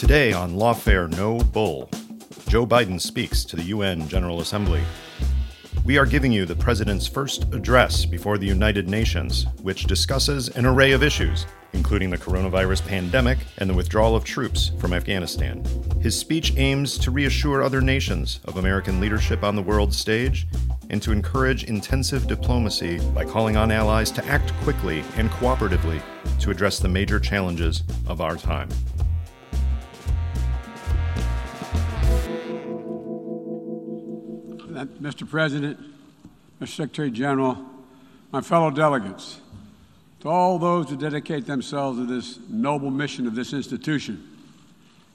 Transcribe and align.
Today 0.00 0.32
on 0.32 0.54
Lawfare 0.54 1.14
No 1.14 1.40
Bull, 1.40 1.90
Joe 2.48 2.66
Biden 2.66 2.98
speaks 2.98 3.44
to 3.44 3.54
the 3.54 3.64
UN 3.64 4.08
General 4.08 4.40
Assembly. 4.40 4.80
We 5.84 5.98
are 5.98 6.06
giving 6.06 6.32
you 6.32 6.46
the 6.46 6.56
President's 6.56 7.06
first 7.06 7.44
address 7.52 8.06
before 8.06 8.38
the 8.38 8.46
United 8.46 8.88
Nations, 8.88 9.44
which 9.60 9.84
discusses 9.84 10.48
an 10.56 10.64
array 10.64 10.92
of 10.92 11.02
issues, 11.02 11.44
including 11.74 12.08
the 12.08 12.16
coronavirus 12.16 12.86
pandemic 12.86 13.40
and 13.58 13.68
the 13.68 13.74
withdrawal 13.74 14.16
of 14.16 14.24
troops 14.24 14.72
from 14.78 14.94
Afghanistan. 14.94 15.62
His 16.00 16.18
speech 16.18 16.54
aims 16.56 16.96
to 16.96 17.10
reassure 17.10 17.62
other 17.62 17.82
nations 17.82 18.40
of 18.46 18.56
American 18.56 19.00
leadership 19.00 19.44
on 19.44 19.54
the 19.54 19.62
world 19.62 19.92
stage 19.92 20.46
and 20.88 21.02
to 21.02 21.12
encourage 21.12 21.64
intensive 21.64 22.26
diplomacy 22.26 23.00
by 23.10 23.26
calling 23.26 23.58
on 23.58 23.70
allies 23.70 24.10
to 24.12 24.24
act 24.24 24.50
quickly 24.62 25.04
and 25.18 25.28
cooperatively 25.28 26.00
to 26.38 26.50
address 26.50 26.78
the 26.78 26.88
major 26.88 27.20
challenges 27.20 27.82
of 28.06 28.22
our 28.22 28.36
time. 28.36 28.70
Uh, 34.80 34.86
Mr. 35.02 35.28
President, 35.28 35.78
Mr. 36.58 36.68
Secretary 36.68 37.10
General, 37.10 37.58
my 38.32 38.40
fellow 38.40 38.70
delegates, 38.70 39.38
to 40.20 40.28
all 40.30 40.58
those 40.58 40.88
who 40.88 40.96
dedicate 40.96 41.44
themselves 41.44 41.98
to 41.98 42.06
this 42.06 42.38
noble 42.48 42.90
mission 42.90 43.26
of 43.26 43.34
this 43.34 43.52
institution, 43.52 44.26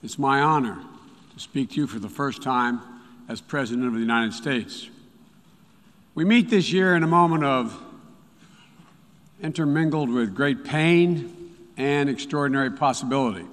it's 0.04 0.20
my 0.20 0.40
honor 0.40 0.78
to 1.34 1.40
speak 1.40 1.72
to 1.72 1.78
you 1.78 1.88
for 1.88 1.98
the 1.98 2.08
first 2.08 2.44
time 2.44 2.80
as 3.28 3.42
President 3.42 3.88
of 3.88 3.94
the 3.94 4.00
United 4.00 4.34
States. 4.34 4.88
We 6.14 6.26
meet 6.26 6.52
this 6.52 6.72
year 6.72 6.96
in 6.96 7.02
a 7.02 7.08
moment 7.08 7.44
of 7.44 7.76
intermingled 9.42 10.12
with 10.12 10.36
great 10.36 10.64
pain 10.64 11.56
and 11.76 12.08
extraordinary 12.08 12.70
possibility. 12.70 13.48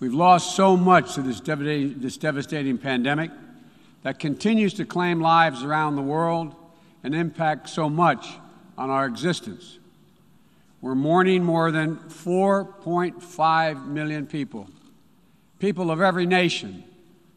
We've 0.00 0.12
lost 0.12 0.56
so 0.56 0.76
much 0.76 1.14
to 1.14 1.22
this 1.22 1.38
devastating, 1.38 2.00
this 2.00 2.16
devastating 2.16 2.76
pandemic 2.76 3.30
that 4.06 4.20
continues 4.20 4.72
to 4.72 4.84
claim 4.84 5.20
lives 5.20 5.64
around 5.64 5.96
the 5.96 6.00
world 6.00 6.54
and 7.02 7.12
impact 7.12 7.68
so 7.68 7.90
much 7.90 8.38
on 8.78 8.88
our 8.88 9.04
existence. 9.04 9.80
We're 10.80 10.94
mourning 10.94 11.42
more 11.42 11.72
than 11.72 11.96
4.5 11.96 13.86
million 13.88 14.28
people, 14.28 14.68
people 15.58 15.90
of 15.90 16.00
every 16.00 16.24
nation, 16.24 16.84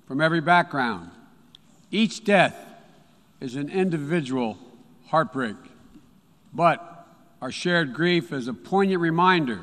from 0.06 0.22
every 0.22 0.42
background. 0.42 1.10
Each 1.90 2.24
death 2.24 2.56
is 3.40 3.56
an 3.56 3.70
individual 3.70 4.56
heartbreak, 5.08 5.56
but 6.54 7.08
our 7.42 7.52
shared 7.52 7.96
grief 7.96 8.32
is 8.32 8.48
a 8.48 8.54
poignant 8.54 9.02
reminder 9.02 9.62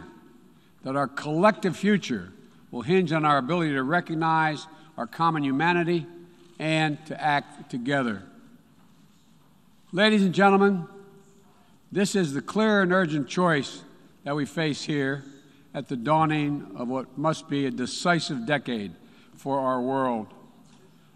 that 0.83 0.97
our 0.97 1.07
collective 1.07 1.77
future 1.77 2.33
will 2.73 2.83
hinge 2.83 3.13
on 3.13 3.25
our 3.25 3.39
ability 3.39 3.75
to 3.75 3.85
recognize 3.85 4.67
our 4.99 5.07
common 5.07 5.45
humanity 5.45 6.05
and 6.59 7.05
to 7.07 7.21
act 7.21 7.71
together. 7.71 8.23
Ladies 9.93 10.23
and 10.23 10.35
gentlemen, 10.35 10.87
this 11.93 12.15
is 12.15 12.33
the 12.33 12.43
clear 12.43 12.83
and 12.83 12.93
urgent 12.93 13.29
choice 13.29 13.83
that 14.25 14.35
we 14.35 14.45
face 14.45 14.83
here 14.83 15.25
at 15.75 15.89
the 15.89 15.97
dawning 15.97 16.73
of 16.77 16.89
what 16.89 17.17
must 17.17 17.49
be 17.49 17.67
a 17.67 17.71
decisive 17.71 18.47
decade 18.47 18.93
for 19.37 19.61
our 19.61 19.81
world. 19.81 20.27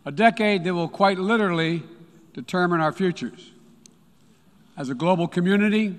A 0.04 0.12
decade 0.12 0.64
that 0.64 0.74
will 0.74 0.88
quite 0.88 1.18
literally 1.18 1.82
determine 2.34 2.80
our 2.80 2.92
futures. 2.92 3.50
As 4.76 4.88
a 4.88 4.94
global 4.94 5.26
community, 5.26 5.96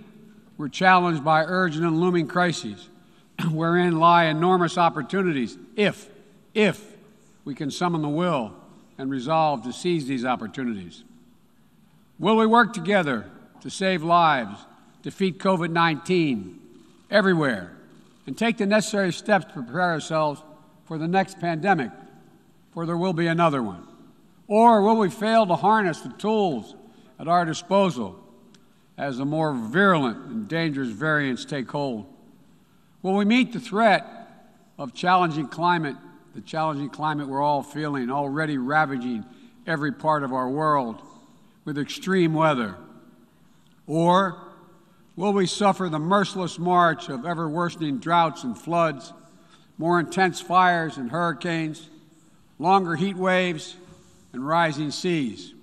we're 0.57 0.69
challenged 0.69 1.23
by 1.23 1.43
urgent 1.43 1.85
and 1.85 1.99
looming 1.99 2.27
crises, 2.27 2.87
wherein 3.51 3.99
lie 3.99 4.25
enormous 4.25 4.77
opportunities 4.77 5.57
if, 5.75 6.07
if 6.53 6.95
we 7.43 7.53
can 7.53 7.69
summon 7.69 8.01
the 8.01 8.09
will 8.09 8.53
and 9.01 9.09
resolve 9.09 9.63
to 9.63 9.73
seize 9.73 10.05
these 10.05 10.23
opportunities. 10.23 11.03
Will 12.19 12.37
we 12.37 12.45
work 12.45 12.71
together 12.71 13.25
to 13.61 13.69
save 13.71 14.03
lives, 14.03 14.59
defeat 15.01 15.39
COVID 15.39 15.71
19 15.71 16.59
everywhere, 17.09 17.71
and 18.27 18.37
take 18.37 18.57
the 18.57 18.65
necessary 18.67 19.11
steps 19.11 19.45
to 19.45 19.53
prepare 19.53 19.81
ourselves 19.81 20.43
for 20.85 20.99
the 20.99 21.07
next 21.07 21.39
pandemic, 21.39 21.89
for 22.73 22.85
there 22.85 22.95
will 22.95 23.11
be 23.11 23.25
another 23.25 23.63
one? 23.63 23.87
Or 24.47 24.83
will 24.83 24.97
we 24.97 25.09
fail 25.09 25.47
to 25.47 25.55
harness 25.55 26.01
the 26.01 26.09
tools 26.09 26.75
at 27.19 27.27
our 27.27 27.43
disposal 27.43 28.23
as 28.99 29.17
the 29.17 29.25
more 29.25 29.51
virulent 29.51 30.27
and 30.27 30.47
dangerous 30.47 30.89
variants 30.89 31.43
take 31.43 31.71
hold? 31.71 32.05
Will 33.01 33.15
we 33.15 33.25
meet 33.25 33.51
the 33.51 33.59
threat 33.59 34.05
of 34.77 34.93
challenging 34.93 35.47
climate 35.47 35.95
the 36.33 36.41
challenging 36.41 36.89
climate 36.89 37.27
we're 37.27 37.41
all 37.41 37.63
feeling, 37.63 38.09
already 38.09 38.57
ravaging 38.57 39.25
every 39.67 39.91
part 39.91 40.23
of 40.23 40.33
our 40.33 40.49
world 40.49 41.01
with 41.65 41.77
extreme 41.77 42.33
weather? 42.33 42.75
Or 43.87 44.41
will 45.15 45.33
we 45.33 45.45
suffer 45.45 45.89
the 45.89 45.99
merciless 45.99 46.57
march 46.57 47.09
of 47.09 47.25
ever 47.25 47.49
worsening 47.49 47.99
droughts 47.99 48.43
and 48.43 48.57
floods, 48.57 49.13
more 49.77 49.99
intense 49.99 50.39
fires 50.39 50.97
and 50.97 51.11
hurricanes, 51.11 51.89
longer 52.59 52.95
heat 52.95 53.17
waves, 53.17 53.75
and 54.33 54.47
rising 54.47 54.91
seas? 54.91 55.53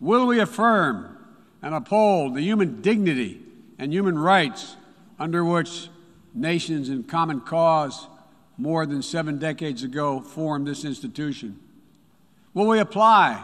Will 0.00 0.26
we 0.26 0.40
affirm 0.40 1.16
and 1.60 1.74
uphold 1.74 2.34
the 2.34 2.40
human 2.40 2.80
dignity 2.80 3.42
and 3.78 3.92
human 3.92 4.18
rights 4.18 4.76
under 5.18 5.44
which 5.44 5.88
nations 6.34 6.88
in 6.88 7.02
common 7.04 7.40
cause 7.40 8.06
more 8.58 8.84
than 8.84 9.02
seven 9.02 9.38
decades 9.38 9.84
ago 9.84 10.20
formed 10.20 10.66
this 10.66 10.84
institution? 10.84 11.58
Will 12.52 12.66
we 12.66 12.80
apply 12.80 13.42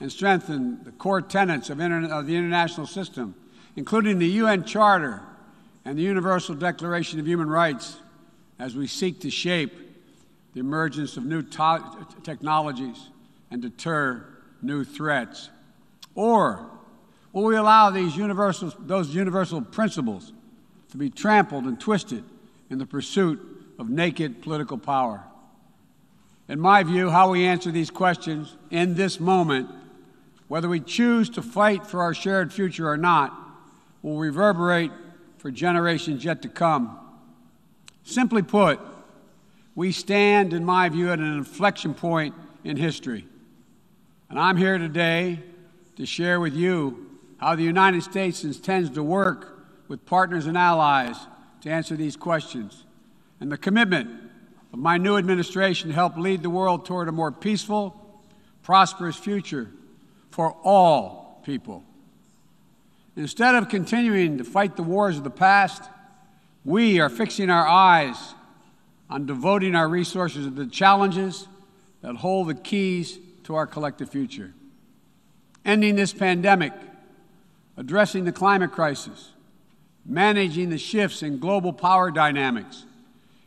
and 0.00 0.10
strengthen 0.10 0.82
the 0.84 0.92
core 0.92 1.20
tenets 1.20 1.70
of, 1.70 1.80
of, 1.80 2.26
the 2.26 2.36
international 2.36 2.86
system, 2.86 3.34
including 3.76 4.18
the 4.18 4.26
UN 4.26 4.64
Charter 4.64 5.20
and 5.84 5.98
the 5.98 6.02
Universal 6.02 6.54
Declaration 6.54 7.18
of 7.18 7.26
Human 7.26 7.50
Rights, 7.50 7.96
as 8.58 8.76
we 8.76 8.86
seek 8.86 9.20
to 9.20 9.30
shape 9.30 9.72
the 10.54 10.60
emergence 10.60 11.16
of 11.16 11.24
new 11.24 11.42
technologies 12.22 13.08
and 13.50 13.60
deter 13.60 14.24
new 14.62 14.84
threats? 14.84 15.50
Or 16.14 16.70
will 17.32 17.44
we 17.44 17.56
allow 17.56 17.90
these 17.90 18.16
universal, 18.16 18.72
those 18.78 19.12
universal 19.14 19.62
principles 19.62 20.32
to 20.92 20.96
be 20.96 21.10
trampled 21.10 21.64
and 21.64 21.80
twisted 21.80 22.22
in 22.70 22.78
the 22.78 22.86
pursuit 22.86 23.53
of 23.78 23.88
naked 23.88 24.42
political 24.42 24.78
power. 24.78 25.24
In 26.48 26.60
my 26.60 26.82
view, 26.82 27.10
how 27.10 27.30
we 27.30 27.46
answer 27.46 27.70
these 27.70 27.90
questions 27.90 28.56
in 28.70 28.94
this 28.94 29.18
moment, 29.18 29.70
whether 30.48 30.68
we 30.68 30.80
choose 30.80 31.30
to 31.30 31.42
fight 31.42 31.86
for 31.86 32.02
our 32.02 32.14
shared 32.14 32.52
future 32.52 32.88
or 32.88 32.96
not, 32.96 33.32
will 34.02 34.18
reverberate 34.18 34.92
for 35.38 35.50
generations 35.50 36.24
yet 36.24 36.42
to 36.42 36.48
come. 36.48 36.98
Simply 38.02 38.42
put, 38.42 38.78
we 39.74 39.90
stand, 39.90 40.52
in 40.52 40.64
my 40.64 40.88
view, 40.90 41.10
at 41.10 41.18
an 41.18 41.36
inflection 41.36 41.94
point 41.94 42.34
in 42.62 42.76
history. 42.76 43.26
And 44.28 44.38
I'm 44.38 44.56
here 44.56 44.76
today 44.78 45.40
to 45.96 46.04
share 46.04 46.40
with 46.40 46.54
you 46.54 47.10
how 47.38 47.56
the 47.56 47.62
United 47.62 48.02
States 48.02 48.44
intends 48.44 48.90
to 48.90 49.02
work 49.02 49.66
with 49.88 50.04
partners 50.04 50.46
and 50.46 50.56
allies 50.56 51.16
to 51.62 51.70
answer 51.70 51.96
these 51.96 52.16
questions 52.16 52.84
and 53.40 53.50
the 53.50 53.58
commitment 53.58 54.10
of 54.72 54.78
my 54.78 54.98
new 54.98 55.16
administration 55.16 55.88
to 55.88 55.94
help 55.94 56.16
lead 56.16 56.42
the 56.42 56.50
world 56.50 56.84
toward 56.84 57.08
a 57.08 57.12
more 57.12 57.30
peaceful, 57.30 58.22
prosperous 58.62 59.16
future 59.16 59.70
for 60.30 60.52
all 60.64 61.40
people. 61.44 61.84
Instead 63.16 63.54
of 63.54 63.68
continuing 63.68 64.38
to 64.38 64.44
fight 64.44 64.76
the 64.76 64.82
wars 64.82 65.16
of 65.16 65.24
the 65.24 65.30
past, 65.30 65.82
we 66.64 66.98
are 66.98 67.08
fixing 67.08 67.50
our 67.50 67.66
eyes 67.66 68.34
on 69.08 69.26
devoting 69.26 69.76
our 69.76 69.88
resources 69.88 70.46
to 70.46 70.50
the 70.50 70.66
challenges 70.66 71.46
that 72.00 72.16
hold 72.16 72.48
the 72.48 72.54
keys 72.54 73.18
to 73.44 73.54
our 73.54 73.66
collective 73.66 74.10
future. 74.10 74.52
Ending 75.64 75.94
this 75.94 76.12
pandemic, 76.12 76.72
addressing 77.76 78.24
the 78.24 78.32
climate 78.32 78.72
crisis, 78.72 79.30
managing 80.04 80.70
the 80.70 80.78
shifts 80.78 81.22
in 81.22 81.38
global 81.38 81.72
power 81.72 82.10
dynamics, 82.10 82.84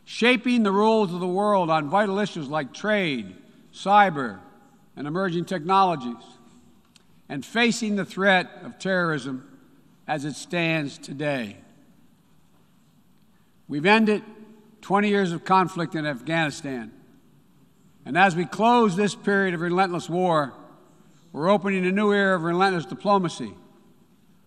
shaping 0.08 0.62
the 0.62 0.72
rules 0.72 1.12
of 1.12 1.20
the 1.20 1.26
world 1.26 1.68
on 1.68 1.90
vital 1.90 2.18
issues 2.18 2.48
like 2.48 2.72
trade, 2.72 3.36
cyber, 3.74 4.38
and 4.96 5.06
emerging 5.06 5.44
technologies, 5.44 6.24
and 7.28 7.44
facing 7.44 7.94
the 7.94 8.06
threat 8.06 8.50
of 8.62 8.78
terrorism 8.78 9.46
as 10.06 10.24
it 10.24 10.34
stands 10.34 10.96
today. 10.96 11.58
We've 13.68 13.84
ended 13.84 14.22
20 14.80 15.10
years 15.10 15.32
of 15.32 15.44
conflict 15.44 15.94
in 15.94 16.06
Afghanistan. 16.06 16.90
And 18.06 18.16
as 18.16 18.34
we 18.34 18.46
close 18.46 18.96
this 18.96 19.14
period 19.14 19.52
of 19.52 19.60
relentless 19.60 20.08
war, 20.08 20.54
we're 21.34 21.50
opening 21.50 21.84
a 21.84 21.92
new 21.92 22.14
era 22.14 22.34
of 22.34 22.44
relentless 22.44 22.86
diplomacy, 22.86 23.52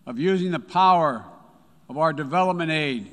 of 0.06 0.18
using 0.18 0.50
the 0.50 0.58
power 0.58 1.24
of 1.88 1.98
our 1.98 2.12
development 2.12 2.72
aid 2.72 3.12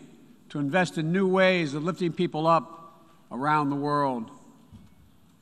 to 0.49 0.59
invest 0.59 0.97
in 0.97 1.11
new 1.11 1.27
ways 1.27 1.73
of 1.73 1.83
lifting 1.83 2.11
people 2.11 2.47
up 2.47 2.93
around 3.31 3.69
the 3.69 3.75
world, 3.75 4.31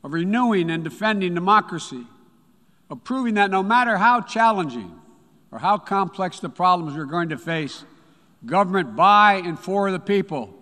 of 0.04 0.14
renewing 0.14 0.70
and 0.70 0.84
defending 0.84 1.34
democracy, 1.34 2.06
of 2.90 3.04
proving 3.04 3.36
that 3.36 3.50
no 3.50 3.64
matter 3.64 3.98
how 3.98 4.22
challenging 4.22 5.00
or 5.52 5.60
how 5.60 5.78
complex 5.78 6.40
the 6.40 6.50
problems 6.50 6.96
we're 6.96 7.06
going 7.06 7.30
to 7.30 7.38
face, 7.38 7.84
government 8.46 8.96
by 8.96 9.36
and 9.36 9.58
for 9.58 9.92
the 9.92 10.00
people 10.00 10.54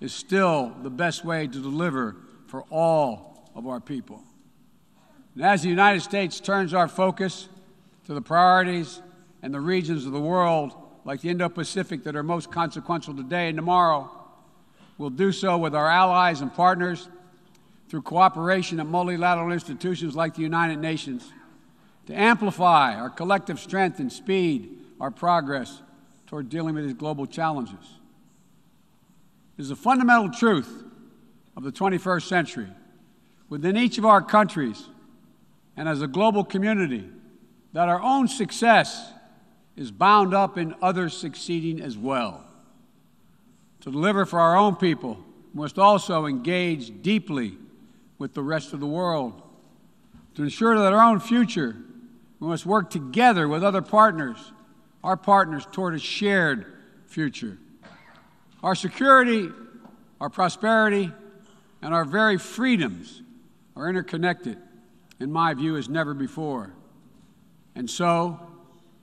is 0.00 0.12
still 0.12 0.74
the 0.82 0.90
best 0.90 1.24
way 1.24 1.46
to 1.46 1.62
deliver 1.62 2.16
for 2.46 2.62
all 2.70 3.50
of 3.54 3.66
our 3.66 3.80
people. 3.80 4.22
And 5.34 5.44
as 5.44 5.62
the 5.62 5.68
United 5.68 6.00
States 6.00 6.40
turns 6.40 6.74
our 6.74 6.88
focus 6.88 7.48
to 8.06 8.14
the 8.14 8.20
priorities 8.20 9.00
and 9.42 9.54
the 9.54 9.60
regions 9.60 10.04
of 10.04 10.12
the 10.12 10.20
world, 10.20 10.74
like 11.08 11.22
the 11.22 11.30
Indo 11.30 11.48
Pacific, 11.48 12.04
that 12.04 12.14
are 12.14 12.22
most 12.22 12.50
consequential 12.50 13.14
today 13.14 13.48
and 13.48 13.56
tomorrow, 13.56 14.10
we'll 14.98 15.08
do 15.08 15.32
so 15.32 15.56
with 15.56 15.74
our 15.74 15.88
allies 15.88 16.42
and 16.42 16.52
partners 16.52 17.08
through 17.88 18.02
cooperation 18.02 18.78
at 18.78 18.84
multilateral 18.84 19.50
institutions 19.50 20.14
like 20.14 20.34
the 20.34 20.42
United 20.42 20.76
Nations 20.76 21.32
to 22.08 22.14
amplify 22.14 22.94
our 22.94 23.08
collective 23.08 23.58
strength 23.58 24.00
and 24.00 24.12
speed 24.12 24.80
our 25.00 25.10
progress 25.10 25.80
toward 26.26 26.50
dealing 26.50 26.74
with 26.74 26.84
these 26.84 26.92
global 26.92 27.24
challenges. 27.24 27.94
It 29.56 29.62
is 29.62 29.70
a 29.70 29.76
fundamental 29.76 30.28
truth 30.28 30.84
of 31.56 31.62
the 31.62 31.72
21st 31.72 32.28
century 32.28 32.68
within 33.48 33.78
each 33.78 33.96
of 33.96 34.04
our 34.04 34.20
countries 34.20 34.84
and 35.74 35.88
as 35.88 36.02
a 36.02 36.06
global 36.06 36.44
community 36.44 37.08
that 37.72 37.88
our 37.88 38.02
own 38.02 38.28
success 38.28 39.14
is 39.78 39.92
bound 39.92 40.34
up 40.34 40.58
in 40.58 40.74
others 40.82 41.16
succeeding 41.16 41.80
as 41.80 41.96
well. 41.96 42.44
To 43.82 43.92
deliver 43.92 44.26
for 44.26 44.40
our 44.40 44.56
own 44.56 44.74
people, 44.74 45.24
must 45.54 45.78
also 45.78 46.26
engage 46.26 47.02
deeply 47.02 47.56
with 48.18 48.34
the 48.34 48.42
rest 48.42 48.72
of 48.72 48.80
the 48.80 48.86
world. 48.86 49.40
To 50.34 50.42
ensure 50.42 50.76
that 50.76 50.92
our 50.92 51.02
own 51.02 51.20
future, 51.20 51.76
we 52.40 52.48
must 52.48 52.66
work 52.66 52.90
together 52.90 53.48
with 53.48 53.64
other 53.64 53.80
partners, 53.80 54.52
our 55.02 55.16
partners, 55.16 55.66
toward 55.70 55.94
a 55.94 55.98
shared 55.98 56.66
future. 57.06 57.56
Our 58.62 58.74
security, 58.74 59.48
our 60.20 60.28
prosperity, 60.28 61.12
and 61.82 61.94
our 61.94 62.04
very 62.04 62.36
freedoms 62.36 63.22
are 63.76 63.88
interconnected, 63.88 64.58
in 65.20 65.30
my 65.30 65.54
view, 65.54 65.76
as 65.76 65.88
never 65.88 66.14
before. 66.14 66.72
And 67.76 67.88
so, 67.88 68.40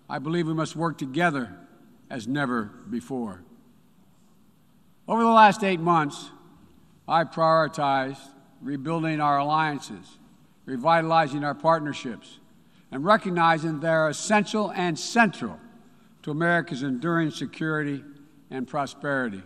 I 0.10 0.19
believe 0.19 0.48
we 0.48 0.54
must 0.54 0.75
work 0.75 0.98
together 0.98 1.56
as 2.10 2.28
never 2.28 2.66
before. 2.90 3.42
Over 5.07 5.24
the 5.24 5.30
last 5.30 5.63
eight 5.63 5.80
months, 5.80 6.31
I 7.07 7.24
prioritized 7.24 8.19
rebuilding 8.62 9.19
our 9.19 9.38
alliances, 9.38 10.18
revitalizing 10.66 11.44
our 11.44 11.54
partnerships, 11.54 12.40
and 12.92 13.04
recognizing 13.04 13.80
they're 13.80 14.10
essential 14.10 14.72
and 14.72 14.98
central 14.98 15.60
to 16.24 16.31
America's 16.31 16.84
enduring 16.84 17.31
security 17.31 18.04
and 18.50 18.68
prosperity. 18.68 19.44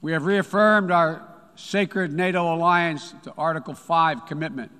We 0.00 0.12
have 0.12 0.24
reaffirmed 0.24 0.90
our 0.90 1.28
sacred 1.54 2.12
NATO 2.12 2.54
alliance 2.54 3.14
to 3.24 3.32
Article 3.36 3.74
5 3.74 4.26
commitment. 4.26 4.72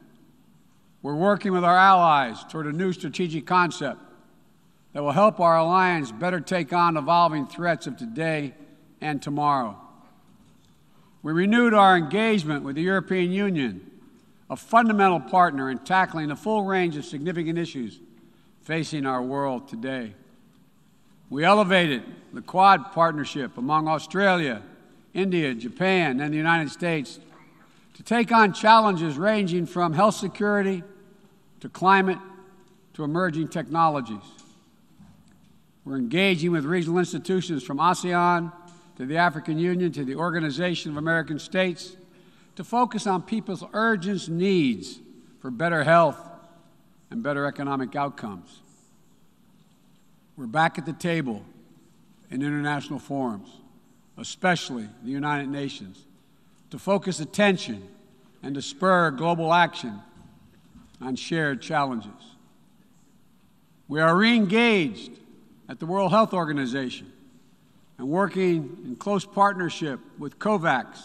We're 1.02 1.16
working 1.16 1.52
with 1.52 1.64
our 1.64 1.76
allies 1.76 2.44
toward 2.44 2.66
a 2.66 2.72
new 2.72 2.92
strategic 2.92 3.46
concept 3.46 4.00
that 4.92 5.02
will 5.02 5.12
help 5.12 5.40
our 5.40 5.58
alliance 5.58 6.12
better 6.12 6.40
take 6.40 6.72
on 6.72 6.96
evolving 6.96 7.46
threats 7.46 7.86
of 7.86 7.96
today 7.96 8.54
and 9.00 9.22
tomorrow. 9.22 9.78
We 11.22 11.32
renewed 11.32 11.72
our 11.72 11.96
engagement 11.96 12.64
with 12.64 12.76
the 12.76 12.82
European 12.82 13.32
Union, 13.32 13.90
a 14.50 14.56
fundamental 14.56 15.20
partner 15.20 15.70
in 15.70 15.78
tackling 15.78 16.28
the 16.28 16.36
full 16.36 16.64
range 16.64 16.96
of 16.96 17.04
significant 17.04 17.58
issues 17.58 18.00
facing 18.62 19.06
our 19.06 19.22
world 19.22 19.68
today. 19.68 20.14
We 21.30 21.44
elevated 21.44 22.02
the 22.32 22.42
Quad 22.42 22.92
partnership 22.92 23.56
among 23.56 23.88
Australia, 23.88 24.62
India, 25.14 25.54
Japan, 25.54 26.20
and 26.20 26.32
the 26.32 26.36
United 26.36 26.70
States 26.70 27.18
to 27.94 28.02
take 28.02 28.32
on 28.32 28.52
challenges 28.52 29.16
ranging 29.16 29.66
from 29.66 29.92
health 29.92 30.16
security 30.16 30.82
to 31.60 31.68
climate 31.68 32.18
to 32.94 33.04
emerging 33.04 33.48
technologies. 33.48 34.41
We're 35.84 35.96
engaging 35.96 36.52
with 36.52 36.64
regional 36.64 36.98
institutions 36.98 37.62
from 37.62 37.78
ASEAN 37.78 38.52
to 38.96 39.06
the 39.06 39.16
African 39.16 39.58
Union 39.58 39.90
to 39.92 40.04
the 40.04 40.14
Organization 40.14 40.92
of 40.92 40.96
American 40.96 41.38
States 41.38 41.96
to 42.56 42.62
focus 42.62 43.06
on 43.06 43.22
people's 43.22 43.64
urgent 43.72 44.28
needs 44.28 45.00
for 45.40 45.50
better 45.50 45.82
health 45.82 46.18
and 47.10 47.22
better 47.22 47.46
economic 47.46 47.96
outcomes. 47.96 48.60
We're 50.36 50.46
back 50.46 50.78
at 50.78 50.86
the 50.86 50.92
table 50.92 51.44
in 52.30 52.42
international 52.42 52.98
forums, 52.98 53.48
especially 54.16 54.88
the 55.02 55.10
United 55.10 55.48
Nations, 55.48 56.04
to 56.70 56.78
focus 56.78 57.18
attention 57.18 57.86
and 58.42 58.54
to 58.54 58.62
spur 58.62 59.10
global 59.10 59.52
action 59.52 60.00
on 61.00 61.16
shared 61.16 61.60
challenges. 61.60 62.10
We 63.88 64.00
are 64.00 64.16
re 64.16 64.34
engaged 64.34 65.18
at 65.72 65.80
the 65.80 65.86
World 65.86 66.10
Health 66.10 66.34
Organization 66.34 67.10
and 67.96 68.06
working 68.06 68.76
in 68.84 68.94
close 68.94 69.24
partnership 69.24 70.00
with 70.18 70.38
COVAX 70.38 71.00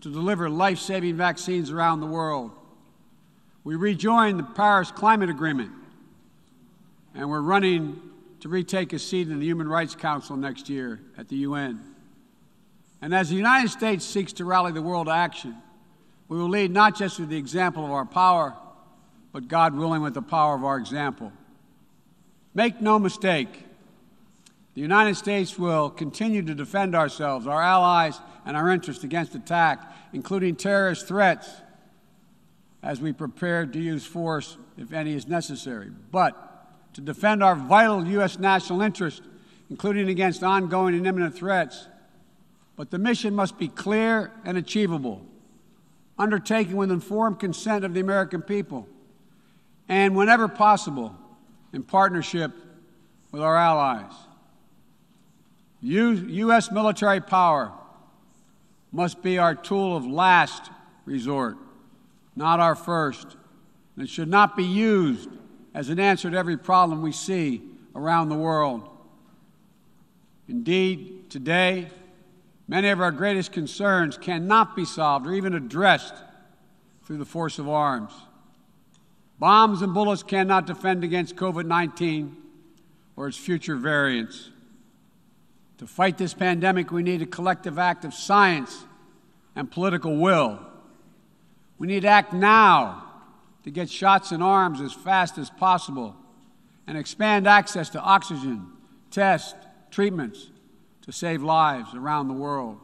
to 0.00 0.12
deliver 0.12 0.50
life 0.50 0.80
saving 0.80 1.14
vaccines 1.14 1.70
around 1.70 2.00
the 2.00 2.08
world. 2.08 2.50
We 3.62 3.76
rejoined 3.76 4.40
the 4.40 4.42
Paris 4.42 4.90
Climate 4.90 5.30
Agreement, 5.30 5.70
and 7.14 7.30
we're 7.30 7.40
running 7.40 8.00
to 8.40 8.48
retake 8.48 8.92
a 8.92 8.98
seat 8.98 9.28
in 9.28 9.38
the 9.38 9.46
Human 9.46 9.68
Rights 9.68 9.94
Council 9.94 10.36
next 10.36 10.68
year 10.68 11.00
at 11.16 11.28
the 11.28 11.36
UN. 11.36 11.80
And 13.00 13.14
as 13.14 13.28
the 13.28 13.36
United 13.36 13.70
States 13.70 14.04
seeks 14.04 14.32
to 14.34 14.44
rally 14.44 14.72
the 14.72 14.82
world 14.82 15.06
to 15.06 15.12
action, 15.12 15.54
we 16.26 16.36
will 16.36 16.48
lead 16.48 16.72
not 16.72 16.96
just 16.96 17.20
with 17.20 17.28
the 17.28 17.38
example 17.38 17.84
of 17.84 17.92
our 17.92 18.06
power, 18.06 18.56
but 19.30 19.46
God 19.46 19.76
willing 19.76 20.02
with 20.02 20.14
the 20.14 20.22
power 20.22 20.56
of 20.56 20.64
our 20.64 20.78
example. 20.78 21.30
Make 22.54 22.80
no 22.80 22.98
mistake, 22.98 23.66
the 24.80 24.84
United 24.84 25.14
States 25.14 25.58
will 25.58 25.90
continue 25.90 26.40
to 26.40 26.54
defend 26.54 26.94
ourselves, 26.94 27.46
our 27.46 27.60
allies, 27.60 28.18
and 28.46 28.56
our 28.56 28.70
interests 28.70 29.04
against 29.04 29.34
attack, 29.34 29.94
including 30.14 30.56
terrorist 30.56 31.06
threats, 31.06 31.50
as 32.82 32.98
we 32.98 33.12
prepare 33.12 33.66
to 33.66 33.78
use 33.78 34.06
force 34.06 34.56
if 34.78 34.94
any 34.94 35.12
is 35.12 35.28
necessary. 35.28 35.90
But 36.10 36.94
to 36.94 37.02
defend 37.02 37.42
our 37.42 37.54
vital 37.54 38.06
U.S. 38.06 38.38
national 38.38 38.80
interest, 38.80 39.20
including 39.68 40.08
against 40.08 40.42
ongoing 40.42 40.94
and 40.94 41.06
imminent 41.06 41.34
threats. 41.34 41.86
But 42.74 42.90
the 42.90 42.98
mission 42.98 43.34
must 43.34 43.58
be 43.58 43.68
clear 43.68 44.32
and 44.46 44.56
achievable, 44.56 45.20
undertaken 46.18 46.78
with 46.78 46.90
informed 46.90 47.38
consent 47.38 47.84
of 47.84 47.92
the 47.92 48.00
American 48.00 48.40
people, 48.40 48.88
and 49.90 50.16
whenever 50.16 50.48
possible, 50.48 51.14
in 51.70 51.82
partnership 51.82 52.52
with 53.30 53.42
our 53.42 53.58
allies. 53.58 54.14
U- 55.80 56.12
U.S. 56.12 56.70
military 56.70 57.20
power 57.20 57.72
must 58.92 59.22
be 59.22 59.38
our 59.38 59.54
tool 59.54 59.96
of 59.96 60.06
last 60.06 60.70
resort, 61.04 61.56
not 62.36 62.60
our 62.60 62.74
first. 62.74 63.36
And 63.96 64.04
it 64.04 64.10
should 64.10 64.28
not 64.28 64.56
be 64.56 64.64
used 64.64 65.30
as 65.74 65.88
an 65.88 66.00
answer 66.00 66.30
to 66.30 66.36
every 66.36 66.56
problem 66.56 67.02
we 67.02 67.12
see 67.12 67.62
around 67.94 68.28
the 68.28 68.36
world. 68.36 68.88
Indeed, 70.48 71.30
today, 71.30 71.88
many 72.66 72.88
of 72.88 73.00
our 73.00 73.12
greatest 73.12 73.52
concerns 73.52 74.18
cannot 74.18 74.74
be 74.74 74.84
solved 74.84 75.26
or 75.26 75.34
even 75.34 75.54
addressed 75.54 76.14
through 77.04 77.18
the 77.18 77.24
force 77.24 77.58
of 77.58 77.68
arms. 77.68 78.12
Bombs 79.38 79.80
and 79.80 79.94
bullets 79.94 80.22
cannot 80.22 80.66
defend 80.66 81.02
against 81.02 81.36
COVID 81.36 81.66
19 81.66 82.36
or 83.16 83.28
its 83.28 83.38
future 83.38 83.76
variants. 83.76 84.50
To 85.80 85.86
fight 85.86 86.18
this 86.18 86.34
pandemic, 86.34 86.90
we 86.90 87.02
need 87.02 87.22
a 87.22 87.26
collective 87.26 87.78
act 87.78 88.04
of 88.04 88.12
science 88.12 88.84
and 89.56 89.70
political 89.70 90.14
will. 90.14 90.60
We 91.78 91.86
need 91.86 92.00
to 92.00 92.08
act 92.08 92.34
now 92.34 93.10
to 93.64 93.70
get 93.70 93.88
shots 93.88 94.30
in 94.30 94.42
arms 94.42 94.82
as 94.82 94.92
fast 94.92 95.38
as 95.38 95.48
possible 95.48 96.14
and 96.86 96.98
expand 96.98 97.46
access 97.46 97.88
to 97.90 97.98
oxygen, 97.98 98.66
tests, 99.10 99.54
treatments 99.90 100.50
to 101.00 101.12
save 101.12 101.42
lives 101.42 101.94
around 101.94 102.28
the 102.28 102.34
world. 102.34 102.78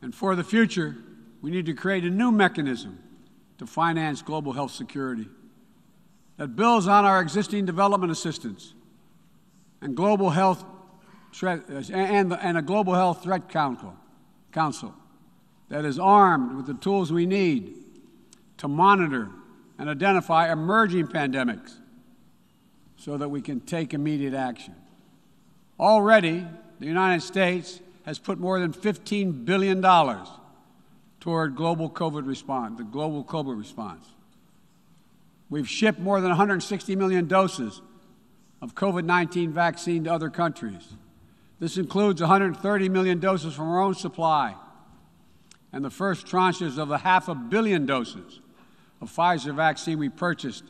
And 0.00 0.14
for 0.14 0.34
the 0.34 0.42
future, 0.42 0.96
we 1.42 1.50
need 1.50 1.66
to 1.66 1.74
create 1.74 2.04
a 2.04 2.10
new 2.10 2.32
mechanism 2.32 2.98
to 3.58 3.66
finance 3.66 4.22
global 4.22 4.54
health 4.54 4.70
security 4.70 5.28
that 6.38 6.56
builds 6.56 6.88
on 6.88 7.04
our 7.04 7.20
existing 7.20 7.66
development 7.66 8.10
assistance 8.10 8.72
and 9.82 9.94
global 9.94 10.30
health 10.30 10.64
Uh, 11.42 11.58
and, 11.92 12.32
and 12.32 12.58
a 12.58 12.62
global 12.62 12.94
health 12.94 13.22
threat 13.22 13.48
council, 13.48 13.96
council 14.52 14.94
that 15.68 15.84
is 15.84 15.98
armed 15.98 16.56
with 16.56 16.66
the 16.66 16.74
tools 16.74 17.12
we 17.12 17.24
need 17.24 17.74
to 18.58 18.68
monitor 18.68 19.30
and 19.78 19.88
identify 19.88 20.52
emerging 20.52 21.06
pandemics 21.06 21.76
so 22.96 23.16
that 23.16 23.28
we 23.28 23.40
can 23.40 23.60
take 23.60 23.94
immediate 23.94 24.34
action. 24.34 24.74
Already, 25.78 26.46
the 26.78 26.86
United 26.86 27.22
States 27.22 27.80
has 28.04 28.18
put 28.18 28.38
more 28.38 28.60
than 28.60 28.72
$15 28.72 29.44
billion 29.44 29.80
toward 31.20 31.54
global 31.54 31.88
COVID 31.88 32.26
response, 32.26 32.76
the 32.76 32.84
global 32.84 33.24
COVID 33.24 33.56
response. 33.56 34.04
We've 35.48 35.68
shipped 35.68 35.98
more 35.98 36.20
than 36.20 36.30
160 36.30 36.96
million 36.96 37.26
doses 37.26 37.80
of 38.60 38.74
COVID 38.74 39.04
19 39.04 39.52
vaccine 39.52 40.04
to 40.04 40.12
other 40.12 40.28
countries. 40.28 40.94
This 41.60 41.76
includes 41.76 42.22
130 42.22 42.88
million 42.88 43.20
doses 43.20 43.54
from 43.54 43.68
our 43.68 43.80
own 43.80 43.94
supply 43.94 44.56
and 45.72 45.84
the 45.84 45.90
first 45.90 46.26
tranches 46.26 46.78
of 46.78 46.90
a 46.90 46.98
half 46.98 47.28
a 47.28 47.34
billion 47.34 47.86
doses 47.86 48.40
of 49.00 49.14
Pfizer 49.14 49.54
vaccine 49.54 49.98
we 49.98 50.08
purchased 50.08 50.64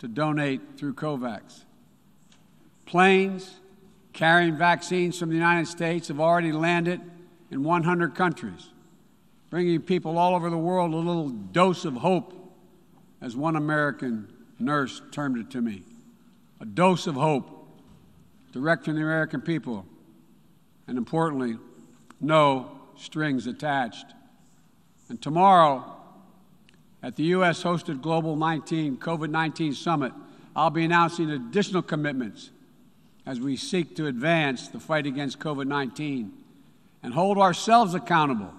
to 0.00 0.08
donate 0.08 0.60
through 0.76 0.94
COVAX. 0.94 1.64
Planes 2.86 3.60
carrying 4.12 4.56
vaccines 4.56 5.18
from 5.18 5.30
the 5.30 5.36
United 5.36 5.66
States 5.66 6.08
have 6.08 6.20
already 6.20 6.52
landed 6.52 7.00
in 7.50 7.62
100 7.62 8.14
countries, 8.14 8.68
bringing 9.48 9.80
people 9.80 10.18
all 10.18 10.34
over 10.34 10.50
the 10.50 10.58
world 10.58 10.92
a 10.92 10.96
little 10.96 11.28
dose 11.28 11.84
of 11.84 11.94
hope, 11.94 12.34
as 13.20 13.36
one 13.36 13.56
American 13.56 14.28
nurse 14.58 15.00
termed 15.12 15.38
it 15.38 15.50
to 15.50 15.60
me. 15.60 15.84
A 16.60 16.64
dose 16.64 17.06
of 17.06 17.14
hope 17.14 17.68
direct 18.52 18.84
from 18.84 18.96
the 18.96 19.02
American 19.02 19.40
people, 19.40 19.86
and 20.86 20.98
importantly, 20.98 21.58
no 22.20 22.70
strings 22.96 23.46
attached. 23.46 24.06
And 25.08 25.20
tomorrow, 25.20 25.84
at 27.02 27.16
the 27.16 27.24
U.S. 27.24 27.62
hosted 27.62 28.00
Global 28.00 28.36
19 28.36 28.98
COVID 28.98 29.30
19 29.30 29.74
Summit, 29.74 30.12
I'll 30.54 30.70
be 30.70 30.84
announcing 30.84 31.30
additional 31.30 31.82
commitments 31.82 32.50
as 33.26 33.40
we 33.40 33.56
seek 33.56 33.96
to 33.96 34.06
advance 34.06 34.68
the 34.68 34.80
fight 34.80 35.06
against 35.06 35.38
COVID 35.38 35.66
19 35.66 36.32
and 37.02 37.14
hold 37.14 37.38
ourselves 37.38 37.94
accountable 37.94 38.52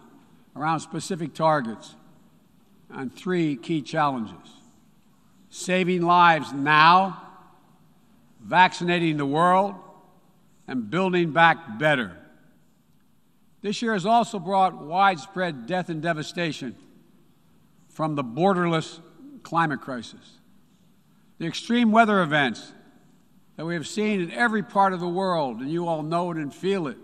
around 0.55 0.79
specific 0.81 1.33
targets 1.33 1.95
on 2.91 3.09
three 3.09 3.55
key 3.55 3.81
challenges 3.81 4.35
saving 5.49 6.01
lives 6.01 6.51
now, 6.51 7.21
vaccinating 8.41 9.17
the 9.17 9.25
world, 9.25 9.75
and 10.67 10.89
building 10.89 11.31
back 11.31 11.77
better. 11.77 12.17
This 13.61 13.81
year 13.81 13.93
has 13.93 14.05
also 14.05 14.39
brought 14.39 14.81
widespread 14.81 15.67
death 15.67 15.89
and 15.89 16.01
devastation 16.01 16.75
from 17.89 18.15
the 18.15 18.23
borderless 18.23 18.99
climate 19.43 19.81
crisis. 19.81 20.39
The 21.37 21.47
extreme 21.47 21.91
weather 21.91 22.21
events 22.21 22.73
that 23.55 23.65
we 23.65 23.75
have 23.75 23.87
seen 23.87 24.19
in 24.19 24.31
every 24.31 24.63
part 24.63 24.93
of 24.93 24.99
the 24.99 25.07
world, 25.07 25.59
and 25.59 25.71
you 25.71 25.87
all 25.87 26.03
know 26.03 26.31
it 26.31 26.37
and 26.37 26.53
feel 26.53 26.87
it, 26.87 26.97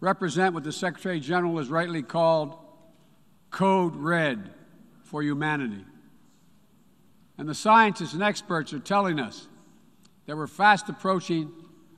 represent 0.00 0.54
what 0.54 0.64
the 0.64 0.72
Secretary 0.72 1.20
General 1.20 1.58
has 1.58 1.68
rightly 1.68 2.02
called 2.02 2.56
Code 3.50 3.96
Red 3.96 4.50
for 5.02 5.22
humanity. 5.22 5.84
And 7.36 7.48
the 7.48 7.54
scientists 7.54 8.14
and 8.14 8.22
experts 8.22 8.72
are 8.72 8.78
telling 8.78 9.18
us 9.18 9.48
that 10.26 10.36
we're 10.36 10.46
fast 10.46 10.88
approaching 10.88 11.50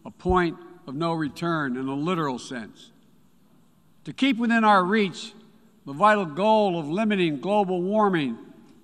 a 0.04 0.10
point 0.10 0.56
of 0.86 0.94
no 0.94 1.12
return 1.12 1.76
in 1.76 1.88
a 1.88 1.94
literal 1.94 2.38
sense. 2.38 2.90
To 4.04 4.12
keep 4.12 4.38
within 4.38 4.64
our 4.64 4.84
reach 4.84 5.32
the 5.84 5.92
vital 5.92 6.24
goal 6.24 6.78
of 6.78 6.88
limiting 6.88 7.40
global 7.40 7.82
warming 7.82 8.38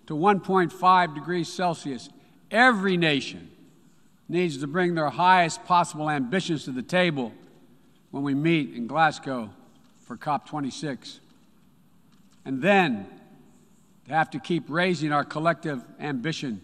to 0.07 0.15
1.5 0.15 1.15
degrees 1.15 1.53
Celsius, 1.53 2.09
every 2.51 2.97
nation 2.97 3.51
needs 4.29 4.59
to 4.59 4.67
bring 4.67 4.95
their 4.95 5.11
highest 5.11 5.65
possible 5.65 6.09
ambitions 6.09 6.65
to 6.65 6.71
the 6.71 6.83
table 6.83 7.33
when 8.11 8.23
we 8.23 8.35
meet 8.35 8.75
in 8.75 8.87
Glasgow 8.87 9.51
for 10.05 10.17
COP26. 10.17 11.19
And 12.45 12.63
then 12.63 13.07
to 14.07 14.15
have 14.15 14.31
to 14.31 14.39
keep 14.39 14.65
raising 14.69 15.13
our 15.13 15.25
collective 15.25 15.83
ambition 16.01 16.61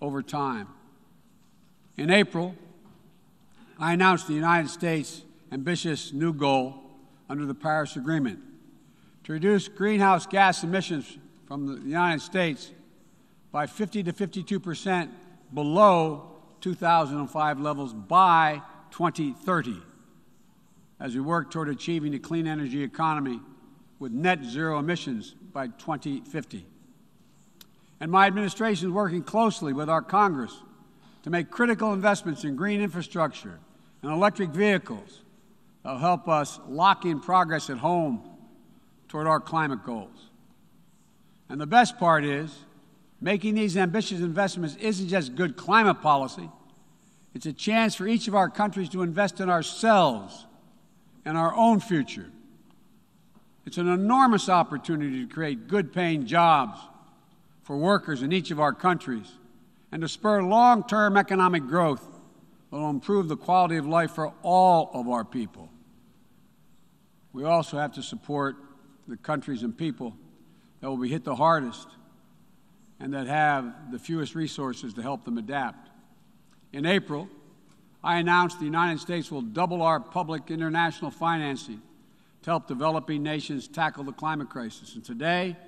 over 0.00 0.22
time. 0.22 0.68
In 1.96 2.10
April, 2.10 2.54
I 3.82 3.94
announced 3.94 4.28
the 4.28 4.34
United 4.34 4.70
States' 4.70 5.22
ambitious 5.50 6.12
new 6.12 6.32
goal 6.32 6.76
under 7.28 7.46
the 7.46 7.54
Paris 7.54 7.96
Agreement 7.96 8.38
to 9.24 9.32
reduce 9.32 9.66
greenhouse 9.66 10.24
gas 10.24 10.62
emissions 10.62 11.18
from 11.48 11.66
the 11.66 11.88
United 11.88 12.20
States 12.20 12.70
by 13.50 13.66
50 13.66 14.04
to 14.04 14.12
52 14.12 14.60
percent 14.60 15.10
below 15.52 16.30
2005 16.60 17.58
levels 17.58 17.92
by 17.92 18.62
2030 18.92 19.82
as 21.00 21.16
we 21.16 21.20
work 21.20 21.50
toward 21.50 21.68
achieving 21.68 22.14
a 22.14 22.20
clean 22.20 22.46
energy 22.46 22.84
economy 22.84 23.40
with 23.98 24.12
net 24.12 24.44
zero 24.44 24.78
emissions 24.78 25.34
by 25.52 25.66
2050. 25.66 26.64
And 27.98 28.12
my 28.12 28.28
administration 28.28 28.90
is 28.90 28.94
working 28.94 29.24
closely 29.24 29.72
with 29.72 29.90
our 29.90 30.02
Congress 30.02 30.56
to 31.24 31.30
make 31.30 31.50
critical 31.50 31.92
investments 31.92 32.44
in 32.44 32.54
green 32.54 32.80
infrastructure 32.80 33.58
and 34.02 34.12
electric 34.12 34.50
vehicles 34.50 35.20
that 35.82 35.92
will 35.92 35.98
help 35.98 36.28
us 36.28 36.60
lock 36.68 37.04
in 37.04 37.20
progress 37.20 37.70
at 37.70 37.78
home 37.78 38.22
toward 39.08 39.26
our 39.26 39.40
climate 39.40 39.84
goals. 39.84 40.30
And 41.48 41.60
the 41.60 41.66
best 41.66 41.98
part 41.98 42.24
is, 42.24 42.56
making 43.20 43.54
these 43.54 43.76
ambitious 43.76 44.20
investments 44.20 44.76
isn't 44.76 45.08
just 45.08 45.34
good 45.34 45.56
climate 45.56 46.00
policy, 46.00 46.48
it's 47.34 47.46
a 47.46 47.52
chance 47.52 47.94
for 47.94 48.06
each 48.06 48.28
of 48.28 48.34
our 48.34 48.50
countries 48.50 48.88
to 48.90 49.02
invest 49.02 49.40
in 49.40 49.48
ourselves 49.48 50.46
and 51.24 51.38
our 51.38 51.54
own 51.54 51.80
future. 51.80 52.26
It's 53.64 53.78
an 53.78 53.88
enormous 53.88 54.48
opportunity 54.48 55.24
to 55.24 55.32
create 55.32 55.68
good 55.68 55.92
paying 55.92 56.26
jobs 56.26 56.78
for 57.62 57.76
workers 57.76 58.22
in 58.22 58.32
each 58.32 58.50
of 58.50 58.60
our 58.60 58.72
countries 58.72 59.30
and 59.92 60.02
to 60.02 60.08
spur 60.08 60.42
long 60.42 60.84
term 60.84 61.16
economic 61.16 61.66
growth 61.66 62.11
that 62.72 62.78
will 62.78 62.88
improve 62.88 63.28
the 63.28 63.36
quality 63.36 63.76
of 63.76 63.86
life 63.86 64.12
for 64.12 64.32
all 64.42 64.90
of 64.94 65.06
our 65.06 65.26
people. 65.26 65.68
We 67.34 67.44
also 67.44 67.76
have 67.76 67.92
to 67.92 68.02
support 68.02 68.56
the 69.06 69.18
countries 69.18 69.62
and 69.62 69.76
people 69.76 70.16
that 70.80 70.88
will 70.88 70.96
be 70.96 71.10
hit 71.10 71.22
the 71.22 71.36
hardest 71.36 71.86
and 72.98 73.12
that 73.12 73.26
have 73.26 73.92
the 73.92 73.98
fewest 73.98 74.34
resources 74.34 74.94
to 74.94 75.02
help 75.02 75.24
them 75.24 75.36
adapt. 75.36 75.90
In 76.72 76.86
April, 76.86 77.28
I 78.02 78.16
announced 78.16 78.58
the 78.58 78.64
United 78.64 79.00
States 79.00 79.30
will 79.30 79.42
double 79.42 79.82
our 79.82 80.00
public 80.00 80.50
international 80.50 81.10
financing 81.10 81.82
to 82.42 82.50
help 82.50 82.68
developing 82.68 83.22
nations 83.22 83.68
tackle 83.68 84.04
the 84.04 84.12
climate 84.12 84.48
crisis. 84.48 84.94
And 84.94 85.04
today, 85.04 85.58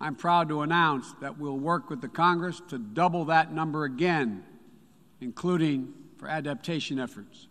I'm 0.00 0.16
proud 0.16 0.48
to 0.48 0.62
announce 0.62 1.12
that 1.20 1.38
we'll 1.38 1.58
work 1.58 1.90
with 1.90 2.00
the 2.00 2.08
Congress 2.08 2.60
to 2.70 2.78
double 2.78 3.26
that 3.26 3.52
number 3.52 3.84
again, 3.84 4.42
including 5.20 5.94
for 6.24 6.30
adaptation 6.30 6.98
efforts. 6.98 7.48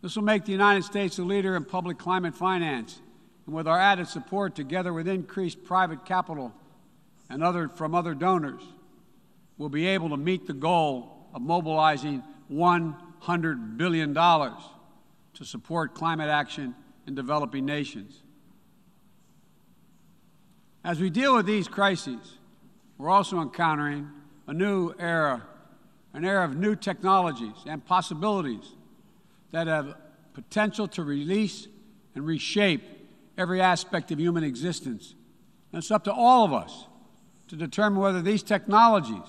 This 0.00 0.16
will 0.16 0.22
make 0.22 0.46
the 0.46 0.52
United 0.52 0.82
States 0.82 1.18
a 1.18 1.22
leader 1.22 1.56
in 1.56 1.66
public 1.66 1.98
climate 1.98 2.34
finance 2.34 3.02
and 3.44 3.54
with 3.54 3.68
our 3.68 3.78
added 3.78 4.08
support, 4.08 4.54
together 4.54 4.94
with 4.94 5.06
increased 5.06 5.62
private 5.62 6.06
capital 6.06 6.54
and 7.28 7.44
other, 7.44 7.68
from 7.68 7.94
other 7.94 8.14
donors, 8.14 8.62
we'll 9.58 9.68
be 9.68 9.84
able 9.88 10.08
to 10.08 10.16
meet 10.16 10.46
the 10.46 10.54
goal 10.54 11.28
of 11.34 11.42
mobilizing 11.42 12.22
$100 12.50 13.76
billion 13.76 14.14
to 14.14 15.44
support 15.44 15.94
climate 15.94 16.30
action 16.30 16.74
in 17.06 17.14
developing 17.14 17.66
nations. 17.66 18.22
As 20.82 20.98
we 20.98 21.10
deal 21.10 21.34
with 21.34 21.44
these 21.44 21.68
crises, 21.68 22.38
we're 22.96 23.10
also 23.10 23.42
encountering 23.42 24.08
a 24.46 24.54
new 24.54 24.94
era, 24.98 25.42
an 26.14 26.24
era 26.24 26.44
of 26.44 26.56
new 26.56 26.76
technologies 26.76 27.56
and 27.66 27.84
possibilities 27.84 28.64
that 29.50 29.66
have 29.66 29.96
potential 30.32 30.88
to 30.88 31.02
release 31.02 31.68
and 32.14 32.24
reshape 32.24 32.82
every 33.36 33.60
aspect 33.60 34.12
of 34.12 34.20
human 34.20 34.44
existence. 34.44 35.14
And 35.72 35.82
it's 35.82 35.90
up 35.90 36.04
to 36.04 36.12
all 36.12 36.44
of 36.44 36.52
us 36.52 36.86
to 37.48 37.56
determine 37.56 38.00
whether 38.00 38.22
these 38.22 38.42
technologies 38.42 39.28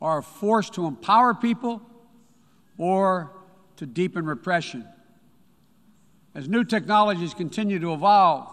are 0.00 0.18
a 0.18 0.22
force 0.22 0.70
to 0.70 0.86
empower 0.86 1.34
people 1.34 1.82
or 2.78 3.30
to 3.76 3.86
deepen 3.86 4.24
repression. 4.24 4.86
As 6.34 6.48
new 6.48 6.64
technologies 6.64 7.34
continue 7.34 7.78
to 7.78 7.92
evolve, 7.92 8.48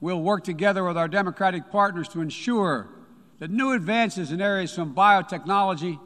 we'll 0.00 0.20
work 0.20 0.44
together 0.44 0.84
with 0.84 0.98
our 0.98 1.08
democratic 1.08 1.70
partners 1.70 2.08
to 2.08 2.20
ensure 2.20 2.88
that 3.38 3.50
new 3.50 3.72
advances 3.72 4.30
in 4.30 4.40
areas 4.42 4.74
from 4.74 4.94
biotechnology 4.94 5.98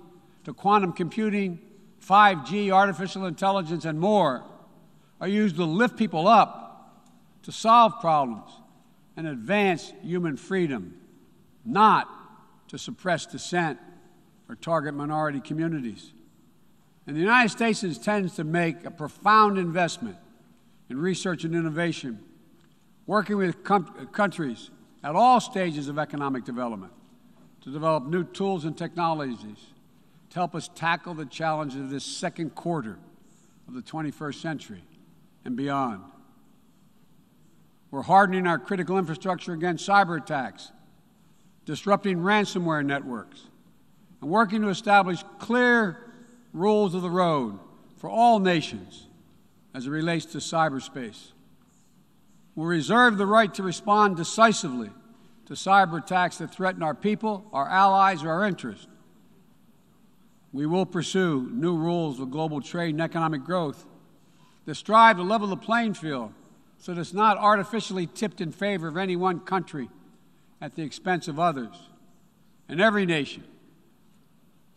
to 0.47 0.55
quantum 0.55 0.93
computing, 0.93 1.59
5G, 2.07 2.71
artificial 2.71 3.27
intelligence, 3.27 3.85
and 3.85 3.99
more 3.99 4.45
are 5.21 5.27
used 5.27 5.57
to 5.57 5.65
lift 5.65 5.97
people 5.97 6.29
up 6.29 7.03
to 7.43 7.51
solve 7.51 8.01
problems 8.01 8.49
and 9.17 9.27
advance 9.27 9.93
human 10.05 10.37
freedom, 10.37 11.01
not 11.65 12.09
to 12.69 12.79
suppress 12.79 13.27
dissent 13.27 13.81
or 14.49 14.55
target 14.55 14.95
minority 14.95 15.41
communities. 15.41 16.13
And 17.09 17.17
the 17.17 17.21
United 17.21 17.49
States 17.49 17.83
intends 17.83 18.37
to 18.37 18.45
make 18.45 18.85
a 18.85 18.91
profound 18.93 19.59
investment 19.59 20.17
in 20.89 20.97
research 20.97 21.43
and 21.43 21.57
innovation, 21.57 22.21
working 23.05 23.37
with 23.37 23.65
countries 23.65 24.71
at 25.03 25.17
all 25.17 25.41
stages 25.41 25.89
of 25.89 25.99
economic 25.99 26.45
development 26.45 26.93
to 27.63 27.73
develop 27.73 28.07
new 28.07 28.23
tools 28.23 28.65
and 28.65 28.79
technologies 28.79 29.73
to 30.31 30.35
help 30.35 30.55
us 30.55 30.69
tackle 30.75 31.15
the 31.15 31.27
challenges 31.27 31.81
of 31.81 31.91
this 31.91 32.05
second 32.05 32.55
quarter 32.55 32.99
of 33.69 33.75
the 33.75 33.83
21st 33.83 34.41
century 34.41 34.83
and 35.45 35.57
beyond. 35.57 36.03
We're 37.91 38.03
hardening 38.03 38.47
our 38.47 38.59
critical 38.59 38.99
infrastructure 38.99 39.53
against 39.53 39.89
cyber 39.89 40.21
attacks, 40.21 40.73
disrupting 41.65 42.19
ransomware 42.19 42.85
networks, 42.85 43.45
and 44.21 44.31
working 44.31 44.63
to 44.63 44.69
establish 44.69 45.25
clear 45.39 46.13
rules 46.53 46.95
of 46.95 47.03
the 47.03 47.11
road 47.11 47.59
for 47.97 48.11
all 48.11 48.39
nations 48.39 49.07
as 49.75 49.87
it 49.87 49.91
relates 49.91 50.27
to 50.27 50.39
cyberspace. 50.39 51.33
We 52.55 52.67
reserve 52.67 53.19
the 53.19 53.27
right 53.27 53.53
to 53.55 53.63
respond 53.63 54.17
decisively 54.17 54.91
to 55.47 55.55
cyber 55.55 56.03
attacks 56.03 56.39
that 56.39 56.53
threaten 56.53 56.83
our 56.83 56.95
people, 56.95 57.45
our 57.53 57.69
allies, 57.69 58.23
or 58.23 58.31
our 58.31 58.45
interests. 58.45 58.87
We 60.53 60.67
will 60.67 60.87
pursue 60.87 61.49
new 61.53 61.77
rules 61.77 62.21
of 62.21 62.31
global 62.31 62.61
trade 62.61 62.91
and 62.91 63.03
economic 63.03 63.45
growth 63.45 63.85
that 64.65 64.75
strive 64.75 65.17
to 65.17 65.23
level 65.23 65.49
the 65.49 65.57
playing 65.57 65.95
field 65.95 66.33
so 66.79 66.95
that 66.95 67.01
it's 67.01 67.13
not 67.13 67.39
artificially 67.39 68.07
tipped 68.07 68.41
in 68.41 68.53
favor 68.53 68.89
of 68.89 68.97
any 68.97 69.17
one 69.17 69.41
country 69.41 69.89
at 70.61 70.75
the 70.75 70.83
expense 70.83 71.29
of 71.29 71.39
others. 71.39 71.75
And 72.69 72.81
every 72.81 73.07
nation 73.07 73.45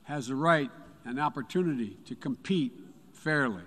has 0.03 0.27
the 0.27 0.35
right 0.35 0.69
and 1.05 1.19
opportunity 1.19 1.97
to 2.05 2.15
compete 2.15 2.73
fairly. 3.13 3.63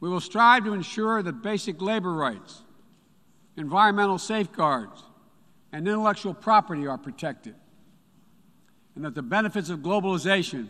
We 0.00 0.08
will 0.08 0.20
strive 0.20 0.64
to 0.64 0.74
ensure 0.74 1.22
that 1.22 1.42
basic 1.42 1.80
labor 1.80 2.12
rights, 2.12 2.62
environmental 3.56 4.18
safeguards, 4.18 5.02
and 5.72 5.86
intellectual 5.86 6.34
property 6.34 6.86
are 6.86 6.98
protected, 6.98 7.54
and 8.96 9.04
that 9.04 9.14
the 9.14 9.22
benefits 9.22 9.68
of 9.68 9.80
globalization 9.80 10.68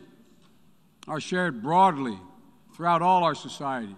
are 1.06 1.20
shared 1.20 1.62
broadly 1.62 2.18
throughout 2.74 3.00
all 3.00 3.22
our 3.22 3.36
societies. 3.36 3.94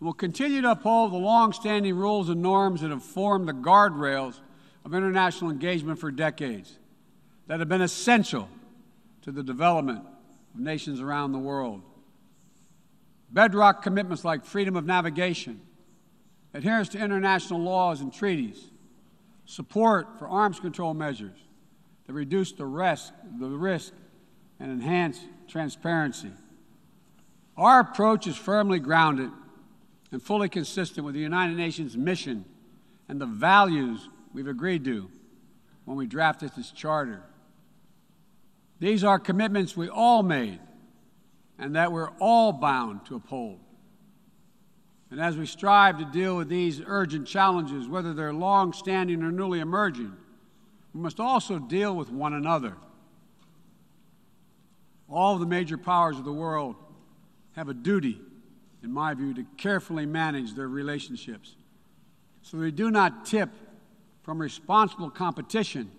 We'll 0.00 0.12
continue 0.12 0.60
to 0.60 0.72
uphold 0.72 1.12
the 1.12 1.16
long-standing 1.16 1.94
rules 1.94 2.28
and 2.28 2.42
norms 2.42 2.80
that 2.82 2.90
have 2.90 3.04
formed 3.04 3.48
the 3.48 3.54
guardrails 3.54 4.40
of 4.84 4.92
international 4.92 5.50
engagement 5.50 6.00
for 6.00 6.10
decades, 6.10 6.78
that 7.46 7.60
have 7.60 7.68
been 7.68 7.80
essential 7.80 8.48
to 9.22 9.32
the 9.32 9.42
development 9.42 10.04
of 10.54 10.60
nations 10.60 11.00
around 11.00 11.32
the 11.32 11.38
world. 11.38 11.82
Bedrock 13.30 13.82
commitments 13.82 14.24
like 14.24 14.44
freedom 14.44 14.76
of 14.76 14.84
navigation, 14.84 15.60
adherence 16.52 16.88
to 16.90 16.98
international 16.98 17.60
laws 17.60 18.00
and 18.00 18.12
treaties, 18.12 18.70
support 19.44 20.18
for 20.18 20.28
arms 20.28 20.58
control 20.60 20.92
measures 20.92 21.45
that 22.06 22.12
reduce 22.12 22.52
the 22.52 22.66
risk, 22.66 23.12
the 23.38 23.48
risk 23.48 23.92
and 24.60 24.70
enhance 24.70 25.20
transparency. 25.48 26.30
Our 27.56 27.80
approach 27.80 28.26
is 28.26 28.36
firmly 28.36 28.78
grounded 28.78 29.30
and 30.12 30.22
fully 30.22 30.48
consistent 30.48 31.04
with 31.04 31.14
the 31.14 31.20
United 31.20 31.56
Nations 31.56 31.96
mission 31.96 32.44
and 33.08 33.20
the 33.20 33.26
values 33.26 34.08
we've 34.32 34.46
agreed 34.46 34.84
to 34.84 35.08
when 35.84 35.96
we 35.96 36.06
drafted 36.06 36.52
this 36.56 36.70
charter. 36.70 37.22
These 38.78 39.04
are 39.04 39.18
commitments 39.18 39.76
we 39.76 39.88
all 39.88 40.22
made 40.22 40.60
and 41.58 41.76
that 41.76 41.92
we're 41.92 42.10
all 42.18 42.52
bound 42.52 43.06
to 43.06 43.16
uphold. 43.16 43.60
And 45.10 45.20
as 45.20 45.36
we 45.36 45.46
strive 45.46 45.98
to 45.98 46.04
deal 46.04 46.36
with 46.36 46.48
these 46.48 46.82
urgent 46.84 47.26
challenges, 47.26 47.88
whether 47.88 48.12
they're 48.12 48.34
long 48.34 48.72
standing 48.72 49.22
or 49.22 49.30
newly 49.30 49.60
emerging, 49.60 50.12
we 50.96 51.02
must 51.02 51.20
also 51.20 51.58
deal 51.58 51.94
with 51.94 52.10
one 52.10 52.32
another. 52.32 52.72
All 55.10 55.36
the 55.36 55.44
major 55.44 55.76
powers 55.76 56.16
of 56.16 56.24
the 56.24 56.32
world 56.32 56.74
have 57.54 57.68
a 57.68 57.74
duty, 57.74 58.18
in 58.82 58.90
my 58.90 59.12
view, 59.12 59.34
to 59.34 59.44
carefully 59.58 60.06
manage 60.06 60.54
their 60.54 60.68
relationships 60.68 61.54
so 62.40 62.56
they 62.56 62.70
do 62.70 62.90
not 62.90 63.26
tip 63.26 63.50
from 64.22 64.40
responsible 64.40 65.10
competition 65.10 65.90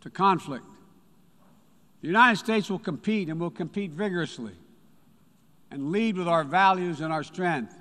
to 0.00 0.10
conflict. 0.10 0.64
The 2.00 2.08
United 2.08 2.38
States 2.38 2.68
will 2.68 2.80
compete 2.80 3.28
and 3.28 3.38
will 3.38 3.52
compete 3.52 3.92
vigorously 3.92 4.54
and 5.70 5.92
lead 5.92 6.16
with 6.16 6.26
our 6.26 6.42
values 6.42 7.00
and 7.00 7.12
our 7.12 7.22
strength. 7.22 7.72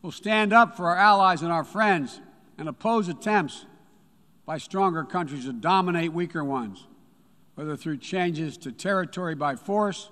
We'll 0.00 0.12
stand 0.12 0.52
up 0.52 0.76
for 0.76 0.86
our 0.86 0.96
allies 0.96 1.42
and 1.42 1.50
our 1.50 1.64
friends 1.64 2.20
and 2.56 2.68
oppose 2.68 3.08
attempts 3.08 3.66
by 4.44 4.58
stronger 4.58 5.04
countries 5.04 5.44
to 5.44 5.52
dominate 5.52 6.12
weaker 6.12 6.44
ones, 6.44 6.86
whether 7.54 7.76
through 7.76 7.98
changes 7.98 8.56
to 8.58 8.72
territory 8.72 9.34
by 9.34 9.54
force, 9.54 10.10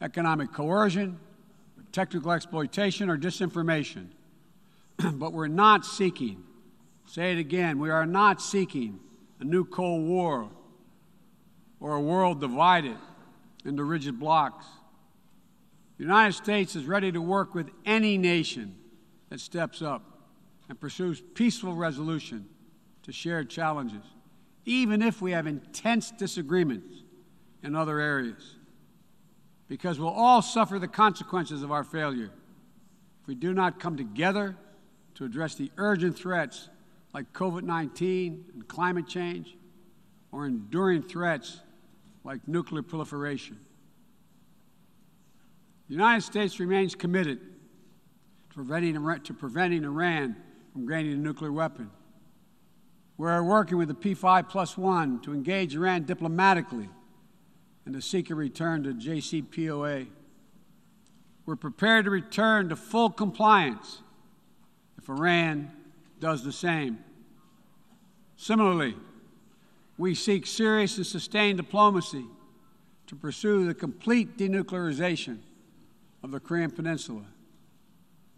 economic 0.00 0.52
coercion, 0.52 1.18
technical 1.92 2.32
exploitation, 2.32 3.10
or 3.10 3.18
disinformation. 3.18 4.06
but 5.14 5.32
we're 5.32 5.48
not 5.48 5.84
seeking, 5.84 6.42
say 7.06 7.32
it 7.32 7.38
again, 7.38 7.78
we 7.78 7.90
are 7.90 8.06
not 8.06 8.40
seeking 8.40 8.98
a 9.40 9.44
new 9.44 9.64
Cold 9.64 10.06
War 10.06 10.48
or 11.80 11.94
a 11.94 12.00
world 12.00 12.40
divided 12.40 12.96
into 13.64 13.84
rigid 13.84 14.18
blocs. 14.18 14.66
The 15.98 16.04
United 16.04 16.32
States 16.32 16.74
is 16.76 16.86
ready 16.86 17.12
to 17.12 17.20
work 17.20 17.54
with 17.54 17.70
any 17.84 18.18
nation 18.18 18.76
that 19.30 19.40
steps 19.40 19.82
up 19.82 20.02
and 20.68 20.80
pursues 20.80 21.22
peaceful 21.34 21.74
resolution 21.74 22.48
to 23.02 23.12
shared 23.12 23.50
challenges, 23.50 24.04
even 24.64 25.02
if 25.02 25.20
we 25.20 25.32
have 25.32 25.46
intense 25.46 26.10
disagreements 26.10 27.02
in 27.62 27.74
other 27.74 27.98
areas. 27.98 28.56
Because 29.68 29.98
we'll 29.98 30.10
all 30.10 30.42
suffer 30.42 30.78
the 30.78 30.88
consequences 30.88 31.62
of 31.62 31.72
our 31.72 31.84
failure 31.84 32.30
if 33.22 33.28
we 33.28 33.34
do 33.34 33.52
not 33.54 33.80
come 33.80 33.96
together 33.96 34.56
to 35.14 35.24
address 35.24 35.54
the 35.54 35.70
urgent 35.76 36.18
threats 36.18 36.68
like 37.14 37.32
COVID 37.32 37.62
19 37.62 38.44
and 38.54 38.68
climate 38.68 39.06
change, 39.06 39.56
or 40.32 40.46
enduring 40.46 41.02
threats 41.02 41.60
like 42.24 42.46
nuclear 42.48 42.82
proliferation. 42.82 43.58
The 45.88 45.94
United 45.94 46.22
States 46.22 46.58
remains 46.58 46.94
committed 46.94 47.38
to 47.38 48.54
preventing, 48.54 48.94
to 49.24 49.34
preventing 49.34 49.84
Iran 49.84 50.36
from 50.72 50.88
gaining 50.88 51.12
a 51.12 51.16
nuclear 51.16 51.52
weapon. 51.52 51.90
We're 53.22 53.40
working 53.40 53.78
with 53.78 53.86
the 53.86 53.94
P5 53.94 54.48
plus 54.48 54.76
one 54.76 55.20
to 55.20 55.32
engage 55.32 55.76
Iran 55.76 56.02
diplomatically 56.02 56.88
and 57.86 57.94
to 57.94 58.02
seek 58.02 58.30
a 58.30 58.34
return 58.34 58.82
to 58.82 58.94
JCPOA. 58.94 60.08
We're 61.46 61.54
prepared 61.54 62.06
to 62.06 62.10
return 62.10 62.68
to 62.70 62.74
full 62.74 63.10
compliance 63.10 64.02
if 64.98 65.08
Iran 65.08 65.70
does 66.18 66.42
the 66.42 66.50
same. 66.50 66.98
Similarly, 68.34 68.96
we 69.96 70.16
seek 70.16 70.44
serious 70.44 70.96
and 70.96 71.06
sustained 71.06 71.58
diplomacy 71.58 72.24
to 73.06 73.14
pursue 73.14 73.68
the 73.68 73.74
complete 73.74 74.36
denuclearization 74.36 75.38
of 76.24 76.32
the 76.32 76.40
Korean 76.40 76.72
Peninsula. 76.72 77.26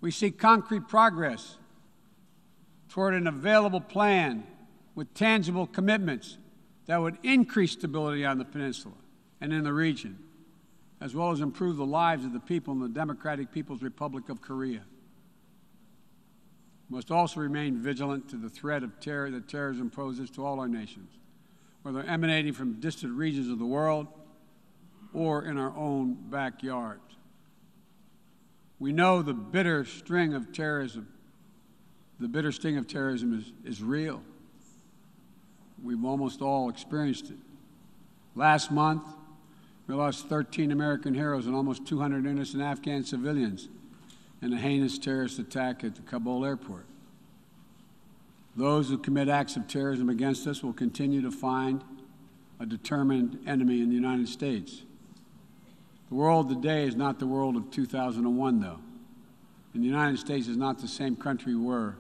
We 0.03 0.11
seek 0.11 0.39
concrete 0.39 0.89
progress 0.89 1.57
toward 2.91 3.15
an 3.15 3.27
available 3.27 3.81
plan 3.81 4.47
with 4.95 5.13
tangible 5.15 5.67
commitments 5.67 6.39
that 6.87 7.01
would 7.01 7.19
increase 7.23 7.73
stability 7.73 8.25
on 8.25 8.39
the 8.39 8.45
peninsula 8.45 8.95
and 9.41 9.53
in 9.53 9.65
the 9.65 9.73
region, 9.73 10.19
as 11.01 11.15
well 11.15 11.31
as 11.31 11.41
improve 11.41 11.77
the 11.77 11.87
lives 11.87 12.25
of 12.25 12.33
the 12.33 12.41
people 12.41 12.73
in 12.73 12.81
the 12.81 12.89
Democratic 12.89 13.53
People's 13.53 13.83
Republic 13.83 14.29
of 14.29 14.41
Korea. 14.41 14.83
We 16.89 16.97
must 16.97 17.11
also 17.11 17.41
remain 17.41 17.79
vigilant 17.79 18.29
to 18.31 18.37
the 18.37 18.51
threat 18.51 18.83
of 18.83 19.01
terror 19.01 19.31
that 19.31 19.49
terrorism 19.49 19.91
poses 19.91 20.31
to 20.33 20.45
all 20.45 20.61
our 20.61 20.69
nations 20.69 21.19
whether 21.85 22.03
emanating 22.03 22.55
from 22.55 22.81
distant 22.81 23.13
regions 23.13 23.51
of 23.51 23.59
the 23.59 23.67
world 23.67 24.07
or 25.13 25.45
in 25.45 25.59
our 25.59 25.77
own 25.77 26.15
backyard. 26.15 26.99
We 28.79 28.91
know 28.91 29.21
the 29.21 29.35
bitter 29.35 29.85
string 29.85 30.33
of 30.33 30.51
terrorism, 30.51 31.07
the 32.19 32.27
bitter 32.27 32.53
sting 32.53 32.79
of 32.79 32.89
terrorism 32.89 33.39
is, 33.39 33.53
is 33.71 33.83
real. 33.83 34.23
We've 35.85 36.05
almost 36.05 36.41
all 36.41 36.71
experienced 36.71 37.31
it. 37.31 37.37
Last 38.35 38.71
month, 38.71 39.03
we 39.87 39.95
lost 39.95 40.29
13 40.29 40.73
American 40.73 41.13
heroes 41.15 41.47
and 41.47 41.55
almost 41.55 41.87
200 41.87 42.25
innocent 42.25 42.63
Afghan 42.63 43.05
civilians 43.05 43.69
in 44.41 44.53
a 44.53 44.57
heinous 44.57 44.99
terrorist 44.99 45.39
attack 45.39 45.85
at 45.85 45.95
the 45.95 46.03
Kabul 46.03 46.45
airport. 46.45 46.87
Those 48.57 48.89
who 48.89 48.97
commit 48.97 49.29
acts 49.29 49.57
of 49.57 49.69
terrorism 49.69 50.09
against 50.09 50.47
us 50.47 50.63
will 50.63 50.73
continue 50.73 51.21
to 51.21 51.31
find 51.31 51.85
a 52.59 52.67
determined 52.67 53.39
enemy 53.47 53.83
in 53.83 53.91
the 53.91 53.95
United 53.95 54.29
States. 54.29 54.83
The 56.09 56.15
world 56.15 56.49
today 56.49 56.87
is 56.87 56.97
not 56.97 57.19
the 57.19 57.27
world 57.27 57.57
of 57.57 57.71
2001, 57.71 58.61
though. 58.61 58.79
And 59.75 59.83
the 59.83 59.89
United 59.89 60.19
States 60.19 60.47
is 60.47 60.57
not 60.57 60.79
the 60.79 60.89
same 60.89 61.17
country 61.17 61.55
we 61.55 61.63
were 61.63 61.97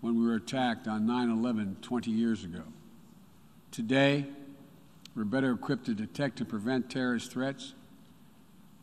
when 0.00 0.18
we 0.18 0.26
were 0.26 0.34
attacked 0.34 0.88
on 0.88 1.06
9 1.06 1.30
11 1.30 1.76
20 1.80 2.10
years 2.10 2.44
ago. 2.44 2.62
Today, 3.72 4.26
we're 5.16 5.24
better 5.24 5.50
equipped 5.50 5.86
to 5.86 5.94
detect 5.94 6.40
and 6.40 6.48
prevent 6.48 6.90
terrorist 6.90 7.32
threats, 7.32 7.72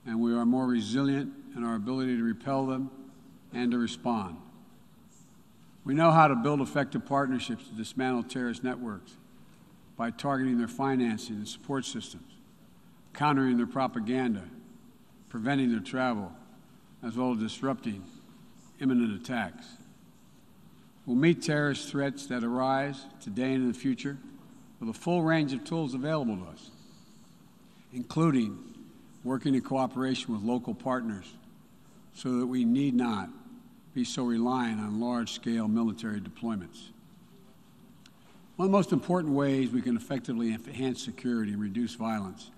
and 0.04 0.20
we 0.20 0.34
are 0.34 0.48
more 0.48 0.66
resilient 0.66 1.32
in 1.56 1.64
our 1.64 1.76
ability 1.76 2.18
to 2.18 2.24
repel 2.24 2.66
them 2.66 2.90
and 3.54 3.72
to 3.72 3.78
respond. 3.78 4.38
We 5.86 5.94
know 5.94 6.10
how 6.10 6.28
to 6.28 6.36
build 6.36 6.60
effective 6.60 7.06
partnerships 7.06 7.68
to 7.68 7.76
dismantle 7.76 8.24
terrorist 8.24 8.64
networks 8.64 9.12
by 9.96 10.10
targeting 10.10 10.58
their 10.58 10.68
financing 10.68 11.36
and 11.36 11.48
support 11.48 11.86
systems, 11.86 12.32
countering 13.14 13.58
their 13.58 13.68
propaganda, 13.68 14.46
preventing 15.30 15.70
their 15.70 15.82
travel, 15.82 16.32
as 17.04 17.16
well 17.16 17.34
as 17.34 17.38
disrupting 17.38 18.04
imminent 18.80 19.22
attacks. 19.22 19.68
We'll 21.06 21.16
meet 21.16 21.44
terrorist 21.44 21.92
threats 21.92 22.26
that 22.26 22.44
arise 22.44 23.06
today 23.22 23.54
and 23.54 23.66
in 23.66 23.68
the 23.68 23.78
future 23.78 24.18
with 24.80 24.90
a 24.90 24.94
full 24.94 25.22
range 25.22 25.54
of 25.54 25.64
tools 25.64 25.94
available 25.94 26.38
to 26.38 26.44
us, 26.46 26.72
including 27.94 28.58
working 29.24 29.54
in 29.54 29.62
cooperation 29.62 30.34
with 30.34 30.44
local 30.44 30.74
partners 30.74 31.34
so 32.14 32.40
that 32.40 32.48
we 32.48 32.64
need 32.64 32.94
not 32.94 33.30
be 33.94 34.04
so 34.04 34.24
reliant 34.24 34.80
on 34.80 35.00
large 35.00 35.34
scale 35.34 35.68
military 35.68 36.22
deployments. 36.22 36.90
One 38.56 38.66
of 38.66 38.72
the 38.72 38.78
most 38.78 38.92
important 38.92 39.34
ways 39.34 39.72
we 39.72 39.82
can 39.82 39.96
effectively 39.96 40.54
enhance 40.54 41.04
security 41.04 41.54
and 41.54 41.62
reduce 41.62 41.96
violence 41.96 42.52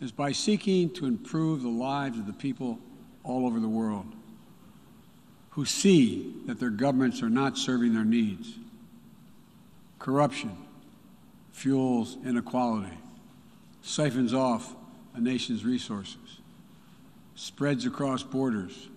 is 0.00 0.12
by 0.12 0.32
seeking 0.32 0.90
to 0.94 1.06
improve 1.06 1.62
the 1.62 1.68
lives 1.68 2.18
of 2.18 2.26
the 2.26 2.32
people 2.32 2.78
all 3.24 3.46
over 3.46 3.58
the 3.58 3.68
world 3.68 4.06
who 5.50 5.64
see 5.64 6.34
that 6.46 6.60
their 6.60 6.70
governments 6.70 7.22
are 7.22 7.30
not 7.30 7.56
serving 7.56 7.94
their 7.94 8.04
needs. 8.04 8.54
Corruption 9.98 10.56
fuels 11.56 12.18
inequality, 12.26 12.98
siphons 13.80 14.34
off 14.34 14.76
a 15.14 15.20
nation's 15.20 15.64
resources, 15.64 16.40
spreads 17.34 17.86
across 17.86 18.22
borders, 18.22 18.88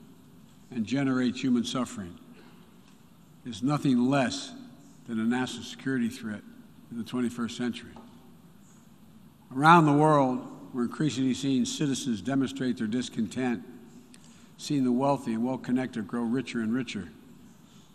and 0.69 0.86
generates 0.86 1.39
human 1.39 1.63
suffering 1.63 2.13
is 3.45 3.63
nothing 3.63 4.10
less 4.10 4.52
than 5.08 5.22
a 5.22 5.24
national 5.24 5.63
security 5.63 6.10
threat 6.10 6.41
in 6.91 6.98
the 6.98 7.04
21st 7.06 7.52
century. 7.52 7.93
Around 9.56 9.86
the 9.86 9.93
world, 9.93 10.45
we're 10.74 10.84
increasingly 10.84 11.34
seeing 11.34 11.63
citizens 11.63 12.19
demonstrate 12.19 12.78
their 12.78 12.88
discontent, 12.88 13.63
seeing 14.58 14.84
the 14.84 14.91
wealthy 14.91 15.34
and 15.34 15.45
well 15.45 15.58
connected 15.58 16.06
grow 16.10 16.24
richer 16.24 16.60
and 16.60 16.74
richer, 16.74 17.08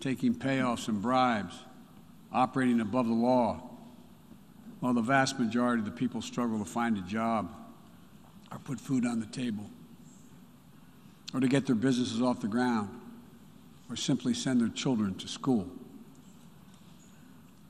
taking 0.00 0.34
payoffs 0.34 0.88
and 0.88 1.02
bribes, 1.02 1.54
operating 2.32 2.80
above 2.80 3.06
the 3.06 3.12
law, 3.12 3.60
while 4.84 4.92
the 4.92 5.00
vast 5.00 5.38
majority 5.38 5.80
of 5.80 5.86
the 5.86 5.90
people 5.90 6.20
struggle 6.20 6.58
to 6.58 6.64
find 6.66 6.98
a 6.98 7.00
job 7.00 7.50
or 8.52 8.58
put 8.58 8.78
food 8.78 9.06
on 9.06 9.18
the 9.18 9.24
table 9.24 9.64
or 11.32 11.40
to 11.40 11.48
get 11.48 11.64
their 11.64 11.74
businesses 11.74 12.20
off 12.20 12.42
the 12.42 12.46
ground 12.46 12.90
or 13.88 13.96
simply 13.96 14.34
send 14.34 14.60
their 14.60 14.68
children 14.68 15.14
to 15.14 15.26
school. 15.26 15.66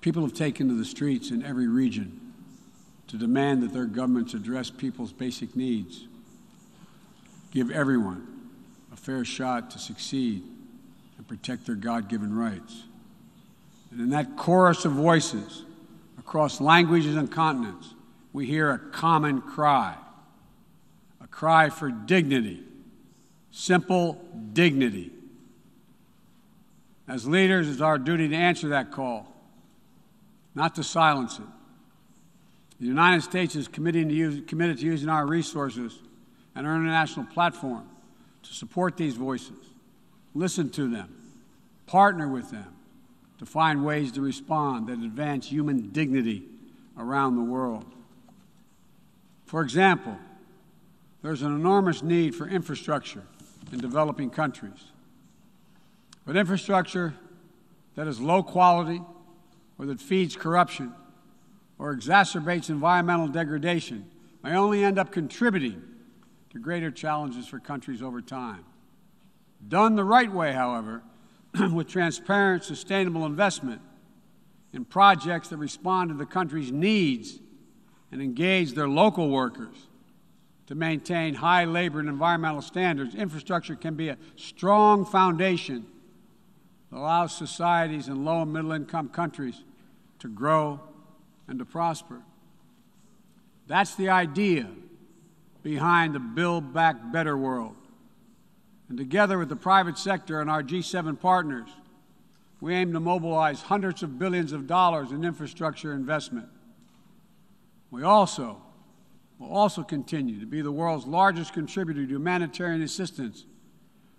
People 0.01 0.23
have 0.23 0.35
taken 0.35 0.67
to 0.67 0.75
the 0.75 0.85
streets 0.85 1.31
in 1.31 1.45
every 1.45 1.69
region 1.69 2.33
to 3.07 3.17
demand 3.17 3.63
that 3.63 3.73
their 3.73 3.87
governments 3.87 4.35
address 4.35 4.69
people's 4.69 5.13
basic 5.13 5.55
needs, 5.55 6.09
give 7.53 7.71
everyone 7.71 8.27
a 8.93 8.97
fair 8.97 9.25
shot 9.25 9.71
to 9.71 9.79
succeed, 9.79 10.43
and 11.17 11.29
protect 11.29 11.65
their 11.65 11.77
God 11.77 12.09
given 12.09 12.37
rights. 12.37 12.83
And 13.93 14.01
in 14.01 14.11
that 14.11 14.37
chorus 14.37 14.85
of 14.85 14.91
voices 14.91 15.63
across 16.25 16.61
languages 16.61 17.17
and 17.17 17.31
continents, 17.31 17.95
we 18.33 18.47
hear 18.47 18.71
a 18.71 18.79
common 18.79 19.41
cry 19.41 19.97
a 21.23 21.27
cry 21.27 21.71
for 21.71 21.91
dignity, 21.91 22.63
simple 23.51 24.23
dignity. 24.53 25.11
As 27.09 27.27
leaders, 27.27 27.69
it's 27.69 27.81
our 27.81 27.99
duty 27.99 28.29
to 28.29 28.35
answer 28.35 28.69
that 28.69 28.91
call, 28.91 29.33
not 30.55 30.75
to 30.75 30.83
silence 30.83 31.39
it. 31.39 31.47
The 32.79 32.87
United 32.87 33.23
States 33.23 33.57
is 33.57 33.69
committed 33.69 34.11
to, 34.11 34.15
use, 34.15 34.43
committed 34.47 34.79
to 34.79 34.85
using 34.85 35.09
our 35.09 35.27
resources 35.27 35.99
and 36.55 36.67
our 36.67 36.75
international 36.75 37.25
platform 37.27 37.89
to 38.43 38.53
support 38.53 38.99
these 38.99 39.15
voices, 39.15 39.57
listen 40.35 40.69
to 40.71 40.91
them, 40.91 41.15
partner 41.87 42.29
with 42.29 42.51
them 42.51 42.74
to 43.39 43.47
find 43.47 43.85
ways 43.85 44.13
to 44.13 44.21
respond 44.21 44.87
that 44.87 44.99
advance 44.99 45.49
human 45.49 45.91
dignity 45.91 46.45
around 46.99 47.37
the 47.37 47.43
world. 47.43 47.85
For 49.47 49.63
example, 49.63 50.17
there's 51.23 51.43
an 51.43 51.55
enormous 51.55 52.03
need 52.03 52.35
for 52.35 52.47
infrastructure 52.47 53.23
in 53.73 53.79
developing 53.79 54.31
countries. 54.31 54.93
But 56.27 56.37
infrastructure 56.37 57.15
that 57.95 58.07
is 58.07 58.21
low 58.21 58.43
quality 58.43 59.03
or 59.79 59.87
that 59.87 60.01
feeds 60.01 60.37
corruption 60.37 60.93
or 61.79 61.95
exacerbates 61.95 62.71
environmental 62.71 63.29
degradation 63.29 64.11
may 64.43 64.55
only 64.55 64.85
end 64.85 64.99
up 64.99 65.11
contributing 65.11 65.83
to 66.51 66.59
greater 66.59 66.91
challenges 66.91 67.47
for 67.47 67.59
countries 67.59 68.03
over 68.03 68.21
time. 68.21 68.65
Done 69.67 69.97
the 69.97 70.05
right 70.05 70.31
way, 70.31 70.53
however, 70.53 71.03
with 71.73 71.89
transparent, 71.89 72.65
sustainable 72.65 73.27
investment 73.27 73.81
in 74.73 74.85
projects 74.85 75.49
that 75.49 75.57
respond 75.57 76.11
to 76.11 76.17
the 76.17 76.27
country's 76.27 76.73
needs 76.73 77.39
and 78.11 78.21
engage 78.21 78.73
their 78.73 78.89
local 78.89 79.29
workers 79.31 79.77
to 80.67 80.75
maintain 80.75 81.35
high 81.35 81.65
labor 81.65 82.01
and 82.01 82.09
environmental 82.09 82.63
standards, 82.63 83.15
infrastructure 83.15 83.77
can 83.77 83.95
be 83.95 84.09
a 84.09 84.17
strong 84.37 85.05
foundation 85.05 85.87
that 86.91 86.99
allows 86.99 87.37
societies 87.37 88.09
in 88.09 88.25
low 88.25 88.43
and 88.43 88.53
middle 88.53 88.73
income 88.73 89.09
countries 89.09 89.63
to 90.19 90.29
grow 90.29 90.81
and 91.47 91.59
to 91.59 91.65
prosper. 91.65 92.23
That's 93.67 93.95
the 93.95 94.09
idea 94.09 94.69
behind 95.63 96.15
the 96.15 96.21
Build 96.21 96.73
Back 96.73 97.13
Better 97.13 97.37
world. 97.37 97.77
And 98.89 98.99
together 98.99 99.39
with 99.39 99.49
the 99.49 99.57
private 99.57 99.99
sector 99.99 100.41
and 100.41 100.51
our 100.51 100.63
G7 100.63 101.19
partners, 101.19 101.69
we 102.61 102.75
aim 102.75 102.93
to 102.93 103.01
mobilize 103.01 103.63
hundreds 103.63 104.03
of 104.03 104.19
billions 104.19 104.53
of 104.53 104.67
dollars 104.67 105.11
in 105.11 105.25
infrastructure 105.25 105.93
investment. 105.93 106.49
We 107.91 108.03
also 108.03 108.63
will 109.39 109.51
also 109.51 109.83
continue 109.83 110.41
to 110.41 110.47
be 110.47 110.63
the 110.63 110.73
world's 110.73 111.07
largest 111.07 111.53
contributor 111.53 112.07
to 112.07 112.13
humanitarian 112.13 112.83
assistance, 112.83 113.45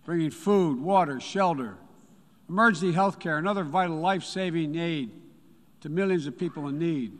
bringing 0.03 0.31
food, 0.31 0.79
water, 0.79 1.19
shelter, 1.19 1.77
emergency 2.47 2.91
health 2.91 3.19
care, 3.19 3.37
and 3.37 3.47
other 3.47 3.63
vital 3.63 3.97
life 3.97 4.23
saving 4.23 4.75
aid 4.75 5.11
to 5.81 5.89
millions 5.89 6.27
of 6.27 6.37
people 6.37 6.67
in 6.67 6.77
need. 6.77 7.17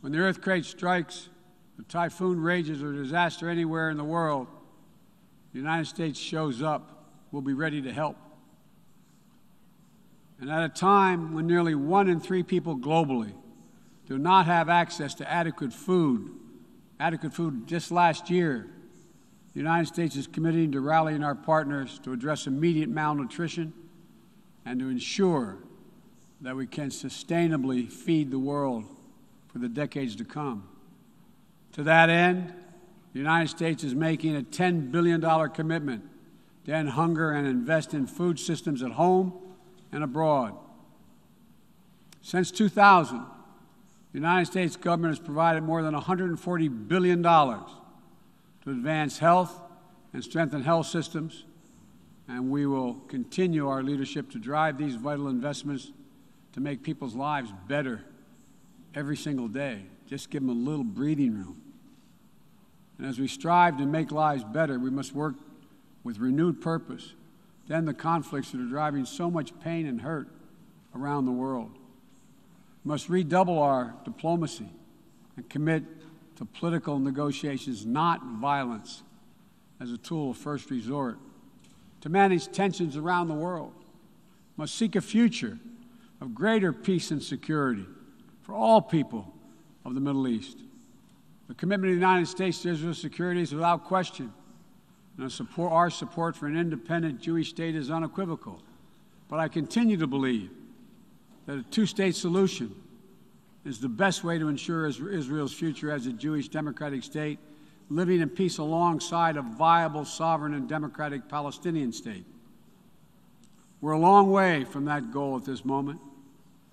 When 0.00 0.12
the 0.12 0.18
earthquake 0.18 0.64
strikes, 0.64 1.28
the 1.76 1.84
typhoon 1.84 2.40
rages, 2.40 2.82
or 2.82 2.92
disaster 2.92 3.48
anywhere 3.48 3.90
in 3.90 3.96
the 3.96 4.04
world, 4.04 4.48
the 5.52 5.58
United 5.58 5.86
States 5.86 6.18
shows 6.18 6.62
up. 6.62 7.06
We'll 7.32 7.42
be 7.42 7.52
ready 7.52 7.82
to 7.82 7.92
help. 7.92 8.16
And 10.40 10.50
at 10.50 10.62
a 10.62 10.68
time 10.68 11.34
when 11.34 11.46
nearly 11.46 11.74
one 11.74 12.08
in 12.08 12.20
three 12.20 12.42
people 12.42 12.76
globally 12.76 13.32
do 14.06 14.18
not 14.18 14.46
have 14.46 14.68
access 14.68 15.14
to 15.14 15.30
adequate 15.30 15.72
food, 15.72 16.30
adequate 17.00 17.34
food 17.34 17.66
just 17.66 17.90
last 17.90 18.30
year, 18.30 18.68
the 19.52 19.60
United 19.60 19.86
States 19.86 20.14
is 20.14 20.26
committing 20.26 20.72
to 20.72 20.80
rallying 20.80 21.24
our 21.24 21.34
partners 21.34 21.98
to 22.04 22.12
address 22.12 22.46
immediate 22.46 22.88
malnutrition 22.88 23.72
and 24.64 24.78
to 24.78 24.88
ensure 24.88 25.58
that 26.40 26.54
we 26.54 26.66
can 26.66 26.90
sustainably 26.90 27.90
feed 27.90 28.30
the 28.30 28.38
world 28.38 28.84
for 29.48 29.58
the 29.58 29.68
decades 29.68 30.14
to 30.16 30.24
come. 30.24 30.68
To 31.72 31.82
that 31.82 32.08
end, 32.10 32.54
the 33.18 33.22
United 33.22 33.48
States 33.48 33.82
is 33.82 33.96
making 33.96 34.36
a 34.36 34.42
$10 34.42 34.92
billion 34.92 35.20
commitment 35.50 36.04
to 36.64 36.72
end 36.72 36.90
hunger 36.90 37.32
and 37.32 37.48
invest 37.48 37.92
in 37.92 38.06
food 38.06 38.38
systems 38.38 38.80
at 38.80 38.92
home 38.92 39.32
and 39.90 40.04
abroad. 40.04 40.54
Since 42.22 42.52
2000, 42.52 43.18
the 43.18 43.24
United 44.12 44.46
States 44.46 44.76
government 44.76 45.16
has 45.16 45.18
provided 45.18 45.64
more 45.64 45.82
than 45.82 45.94
$140 45.96 46.88
billion 46.88 47.20
to 47.24 47.64
advance 48.68 49.18
health 49.18 49.62
and 50.12 50.22
strengthen 50.22 50.62
health 50.62 50.86
systems, 50.86 51.44
and 52.28 52.52
we 52.52 52.66
will 52.66 52.94
continue 53.08 53.66
our 53.66 53.82
leadership 53.82 54.30
to 54.30 54.38
drive 54.38 54.78
these 54.78 54.94
vital 54.94 55.26
investments 55.26 55.90
to 56.52 56.60
make 56.60 56.84
people's 56.84 57.16
lives 57.16 57.52
better 57.66 58.04
every 58.94 59.16
single 59.16 59.48
day. 59.48 59.86
Just 60.06 60.30
give 60.30 60.42
them 60.42 60.50
a 60.50 60.70
little 60.70 60.84
breathing 60.84 61.34
room. 61.34 61.62
And 62.98 63.06
as 63.06 63.18
we 63.18 63.28
strive 63.28 63.78
to 63.78 63.86
make 63.86 64.10
lives 64.10 64.44
better, 64.44 64.78
we 64.78 64.90
must 64.90 65.14
work 65.14 65.36
with 66.02 66.18
renewed 66.18 66.60
purpose 66.60 67.14
to 67.68 67.74
end 67.74 67.86
the 67.86 67.94
conflicts 67.94 68.50
that 68.50 68.60
are 68.60 68.66
driving 68.66 69.04
so 69.04 69.30
much 69.30 69.58
pain 69.60 69.86
and 69.86 70.00
hurt 70.00 70.28
around 70.94 71.24
the 71.24 71.32
world. 71.32 71.70
We 72.84 72.90
must 72.90 73.08
redouble 73.08 73.58
our 73.58 73.94
diplomacy 74.04 74.68
and 75.36 75.48
commit 75.48 75.84
to 76.36 76.44
political 76.44 76.98
negotiations, 76.98 77.86
not 77.86 78.24
violence, 78.24 79.02
as 79.80 79.92
a 79.92 79.98
tool 79.98 80.30
of 80.30 80.36
first 80.36 80.70
resort. 80.70 81.18
To 82.02 82.08
manage 82.08 82.50
tensions 82.50 82.96
around 82.96 83.28
the 83.28 83.34
world, 83.34 83.72
we 83.76 84.62
must 84.62 84.74
seek 84.74 84.96
a 84.96 85.00
future 85.00 85.58
of 86.20 86.34
greater 86.34 86.72
peace 86.72 87.10
and 87.10 87.22
security 87.22 87.86
for 88.42 88.54
all 88.54 88.80
people 88.80 89.34
of 89.84 89.94
the 89.94 90.00
Middle 90.00 90.26
East. 90.26 90.58
The 91.48 91.54
commitment 91.54 91.92
of 91.92 91.96
the 91.96 92.06
United 92.06 92.26
States 92.26 92.60
to 92.62 92.70
Israel's 92.70 92.98
security 92.98 93.40
is 93.40 93.54
without 93.54 93.84
question, 93.84 94.32
and 95.16 95.24
our 95.24 95.30
support, 95.30 95.72
our 95.72 95.90
support 95.90 96.36
for 96.36 96.46
an 96.46 96.56
independent 96.56 97.20
Jewish 97.20 97.48
state 97.48 97.74
is 97.74 97.90
unequivocal. 97.90 98.62
But 99.28 99.40
I 99.40 99.48
continue 99.48 99.96
to 99.96 100.06
believe 100.06 100.50
that 101.46 101.58
a 101.58 101.62
two 101.62 101.86
state 101.86 102.14
solution 102.14 102.74
is 103.64 103.80
the 103.80 103.88
best 103.88 104.24
way 104.24 104.38
to 104.38 104.48
ensure 104.48 104.86
Israel's 104.86 105.54
future 105.54 105.90
as 105.90 106.06
a 106.06 106.12
Jewish 106.12 106.48
democratic 106.48 107.02
state, 107.02 107.38
living 107.88 108.20
in 108.20 108.28
peace 108.28 108.58
alongside 108.58 109.38
a 109.38 109.42
viable, 109.42 110.04
sovereign, 110.04 110.52
and 110.52 110.68
democratic 110.68 111.28
Palestinian 111.28 111.92
state. 111.92 112.26
We're 113.80 113.92
a 113.92 113.98
long 113.98 114.30
way 114.30 114.64
from 114.64 114.84
that 114.84 115.12
goal 115.12 115.36
at 115.36 115.46
this 115.46 115.64
moment, 115.64 116.00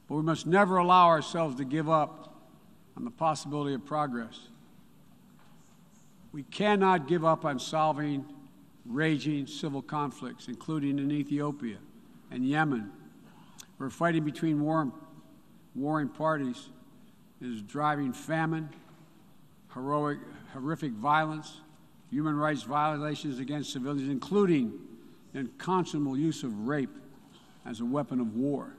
but 0.09 0.15
we 0.15 0.23
must 0.23 0.45
never 0.45 0.77
allow 0.77 1.07
ourselves 1.07 1.55
to 1.57 1.63
give 1.63 1.89
up 1.89 2.35
on 2.97 3.05
the 3.05 3.11
possibility 3.11 3.73
of 3.73 3.85
progress. 3.85 4.49
We 6.36 6.43
cannot 6.43 7.08
give 7.08 7.24
up 7.24 7.45
on 7.45 7.60
solving 7.60 8.26
raging 8.86 9.48
civil 9.48 9.82
conflicts, 9.82 10.50
including 10.50 11.00
in 11.00 11.10
Ethiopia 11.10 11.78
and 12.30 12.45
Yemen, 12.45 12.91
where 13.78 13.89
fighting 13.89 14.26
between 14.26 14.62
war, 14.62 14.91
warring 15.76 16.10
parties 16.10 16.71
is 17.39 17.62
driving 17.62 18.12
famine, 18.12 18.67
heroic, 19.74 20.17
horrific 20.52 20.91
violence, 20.91 21.62
human 22.10 22.36
rights 22.36 22.63
violations 22.63 23.39
against 23.39 23.71
civilians, 23.71 24.10
including 24.10 24.74
the 25.32 25.39
unconscionable 25.39 26.17
use 26.17 26.43
of 26.43 26.67
rape 26.67 26.98
as 27.65 27.80
a 27.80 27.86
weapon 27.86 28.19
of 28.19 28.36
war. 28.36 28.74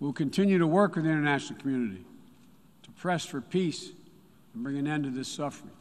We'll 0.00 0.12
continue 0.12 0.58
to 0.58 0.66
work 0.66 0.96
with 0.96 1.04
the 1.04 1.10
international 1.10 1.58
community 1.60 2.04
to 2.82 2.90
press 2.90 3.24
for 3.24 3.40
peace 3.40 3.92
and 4.52 4.62
bring 4.62 4.76
an 4.76 4.86
end 4.86 5.04
to 5.04 5.10
this 5.10 5.28
suffering. 5.28 5.72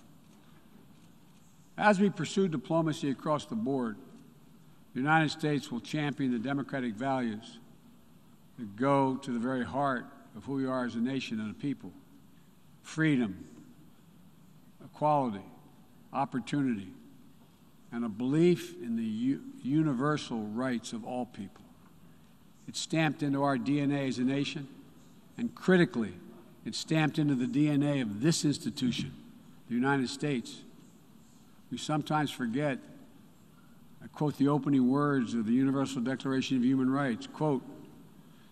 As 1.77 1.99
we 1.99 2.09
pursue 2.09 2.47
diplomacy 2.47 3.09
across 3.09 3.45
the 3.45 3.55
board, 3.55 3.97
the 4.93 4.99
United 5.01 5.29
States 5.29 5.71
will 5.71 5.81
champion 5.81 6.31
the 6.31 6.39
democratic 6.39 6.93
values 6.93 7.59
that 8.57 8.75
go 8.77 9.17
to 9.17 9.31
the 9.31 9.39
very 9.39 9.65
heart 9.65 10.05
of 10.37 10.45
who 10.45 10.53
we 10.53 10.65
are 10.65 10.85
as 10.85 10.95
a 10.95 10.99
nation 10.99 11.39
and 11.39 11.51
a 11.51 11.53
people 11.53 11.91
freedom, 12.81 13.43
equality, 14.83 15.43
opportunity, 16.13 16.87
and 17.91 18.05
a 18.05 18.09
belief 18.09 18.75
in 18.81 18.95
the 18.95 19.39
universal 19.63 20.41
rights 20.41 20.93
of 20.93 21.03
all 21.03 21.25
people. 21.25 21.63
It's 22.67 22.79
stamped 22.79 23.23
into 23.23 23.41
our 23.41 23.57
DNA 23.57 24.07
as 24.07 24.19
a 24.19 24.23
nation, 24.23 24.67
and 25.37 25.53
critically, 25.55 26.13
it's 26.63 26.77
stamped 26.77 27.17
into 27.17 27.33
the 27.33 27.47
DNA 27.47 28.01
of 28.01 28.21
this 28.21 28.45
institution, 28.45 29.11
the 29.67 29.75
United 29.75 30.09
States. 30.09 30.61
We 31.75 31.79
sometimes 31.79 32.31
forget. 32.31 32.79
I 34.01 34.07
quote 34.07 34.37
the 34.37 34.47
opening 34.47 34.89
words 34.89 35.33
of 35.33 35.45
the 35.45 35.51
Universal 35.51 36.03
Declaration 36.03 36.55
of 36.55 36.63
Human 36.63 36.89
Rights 36.89 37.27
quote, 37.27 37.63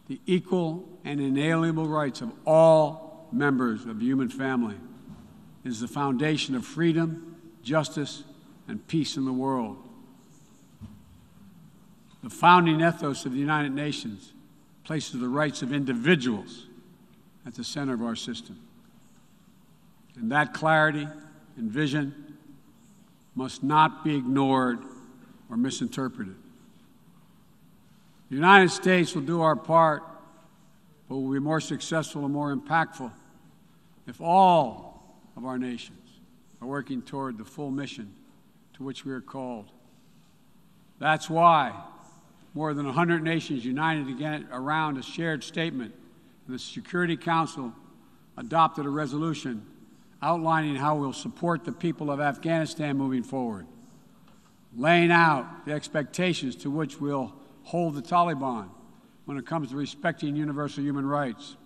the 0.09 0.19
equal 0.25 0.89
and 1.05 1.21
inalienable 1.21 1.87
rights 1.87 2.19
of 2.19 2.33
all 2.45 3.29
members 3.31 3.85
of 3.85 3.99
the 3.99 4.05
human 4.05 4.27
family 4.27 4.75
is 5.63 5.79
the 5.79 5.87
foundation 5.87 6.53
of 6.53 6.65
freedom, 6.65 7.37
justice, 7.63 8.25
and 8.67 8.85
peace 8.89 9.15
in 9.15 9.23
the 9.23 9.31
world. 9.31 9.77
The 12.23 12.29
founding 12.29 12.81
ethos 12.81 13.25
of 13.25 13.31
the 13.31 13.39
United 13.39 13.71
Nations 13.71 14.33
places 14.83 15.21
the 15.21 15.29
rights 15.29 15.61
of 15.61 15.71
individuals 15.71 16.65
at 17.45 17.55
the 17.55 17.63
center 17.63 17.93
of 17.93 18.01
our 18.01 18.17
system. 18.17 18.59
And 20.17 20.29
that 20.33 20.53
clarity 20.53 21.07
and 21.55 21.71
vision 21.71 22.22
must 23.35 23.63
not 23.63 24.03
be 24.03 24.15
ignored 24.15 24.79
or 25.49 25.57
misinterpreted. 25.57 26.35
The 28.29 28.35
United 28.35 28.71
States 28.71 29.13
will 29.13 29.21
do 29.21 29.41
our 29.41 29.55
part, 29.55 30.03
but 31.07 31.17
will 31.17 31.31
be 31.31 31.39
more 31.39 31.61
successful 31.61 32.25
and 32.25 32.33
more 32.33 32.55
impactful 32.55 33.11
if 34.07 34.21
all 34.21 35.17
of 35.35 35.45
our 35.45 35.57
nations 35.57 35.99
are 36.61 36.67
working 36.67 37.01
toward 37.01 37.37
the 37.37 37.45
full 37.45 37.71
mission 37.71 38.13
to 38.73 38.83
which 38.83 39.05
we 39.05 39.11
are 39.11 39.21
called. 39.21 39.69
That's 40.99 41.29
why 41.29 41.73
more 42.53 42.73
than 42.73 42.85
100 42.85 43.23
nations 43.23 43.65
united 43.65 44.07
again 44.07 44.47
around 44.51 44.97
a 44.97 45.03
shared 45.03 45.43
statement. 45.43 45.93
And 46.45 46.55
the 46.55 46.59
Security 46.59 47.17
Council 47.17 47.73
adopted 48.37 48.85
a 48.85 48.89
resolution 48.89 49.65
outlining 50.23 50.75
how 50.75 50.95
we'll 50.95 51.11
support 51.11 51.65
the 51.65 51.71
people 51.71 52.09
of 52.09 52.21
Afghanistan 52.21 52.97
moving 52.97 53.23
forward, 53.23 53.67
laying 54.75 55.11
out 55.11 55.65
the 55.65 55.73
expectations 55.73 56.55
to 56.55 56.71
which 56.71 56.99
we'll 56.99 57.33
hold 57.63 57.93
the 57.93 58.01
Taliban 58.01 58.69
when 59.25 59.37
it 59.37 59.45
comes 59.45 59.69
to 59.69 59.75
respecting 59.75 60.35
universal 60.35 60.81
human 60.81 61.05
rights. 61.05 61.57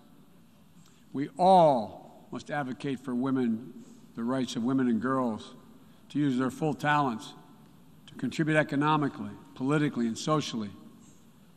We 1.12 1.28
all 1.38 2.26
must 2.32 2.50
advocate 2.50 2.98
for 3.00 3.14
women, 3.14 3.72
the 4.16 4.24
rights 4.24 4.56
of 4.56 4.64
women 4.64 4.88
and 4.88 5.00
girls 5.00 5.54
to 6.10 6.18
use 6.18 6.36
their 6.36 6.50
full 6.50 6.74
talents, 6.74 7.34
to 8.08 8.14
contribute 8.14 8.56
economically, 8.56 9.30
politically 9.54 10.06
and 10.06 10.18
socially, 10.18 10.70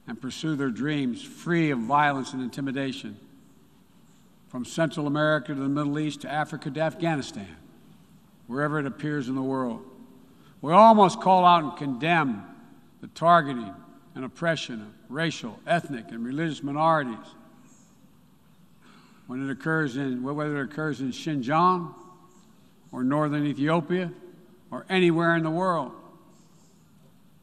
and 0.07 0.21
pursue 0.21 0.55
their 0.55 0.69
dreams 0.69 1.23
free 1.23 1.71
of 1.71 1.79
violence 1.79 2.33
and 2.33 2.43
intimidation. 2.43 3.17
From 4.51 4.65
Central 4.65 5.07
America 5.07 5.53
to 5.53 5.59
the 5.61 5.69
Middle 5.69 5.97
East 5.97 6.21
to 6.21 6.29
Africa 6.29 6.69
to 6.69 6.81
Afghanistan, 6.81 7.55
wherever 8.47 8.79
it 8.79 8.85
appears 8.85 9.29
in 9.29 9.35
the 9.35 9.41
world. 9.41 9.81
We 10.59 10.73
almost 10.73 11.21
call 11.21 11.45
out 11.45 11.63
and 11.63 11.77
condemn 11.77 12.43
the 12.99 13.07
targeting 13.07 13.73
and 14.13 14.25
oppression 14.25 14.81
of 14.81 14.89
racial, 15.07 15.57
ethnic, 15.65 16.11
and 16.11 16.25
religious 16.25 16.61
minorities. 16.63 17.15
When 19.27 19.47
it 19.47 19.49
occurs 19.49 19.95
in, 19.95 20.21
whether 20.21 20.59
it 20.59 20.65
occurs 20.65 20.99
in 20.99 21.13
Xinjiang 21.13 21.95
or 22.91 23.05
northern 23.05 23.47
Ethiopia 23.47 24.11
or 24.69 24.85
anywhere 24.89 25.37
in 25.37 25.43
the 25.43 25.49
world. 25.49 25.93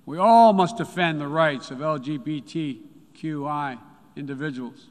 We 0.05 0.19
all 0.19 0.53
must 0.53 0.77
defend 0.77 1.23
the 1.23 1.29
rights 1.29 1.71
of 1.71 1.79
LGBTQI 1.79 3.79
individuals 4.15 4.89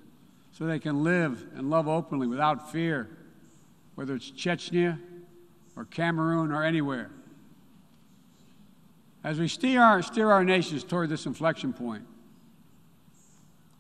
so 0.57 0.65
they 0.65 0.79
can 0.79 1.03
live 1.03 1.45
and 1.55 1.69
love 1.69 1.87
openly 1.87 2.25
without 2.25 2.71
fear, 2.71 3.07
whether 3.93 4.15
it's 4.15 4.31
Chechnya 4.31 4.97
or 5.75 5.85
Cameroon 5.85 6.51
or 6.51 6.63
anywhere. 6.63 7.11
As 9.23 9.37
we 9.37 9.47
steer 9.47 9.83
our, 9.83 10.01
steer 10.01 10.31
our 10.31 10.43
nations 10.43 10.83
toward 10.83 11.09
this 11.09 11.27
inflection 11.27 11.73
point 11.73 12.05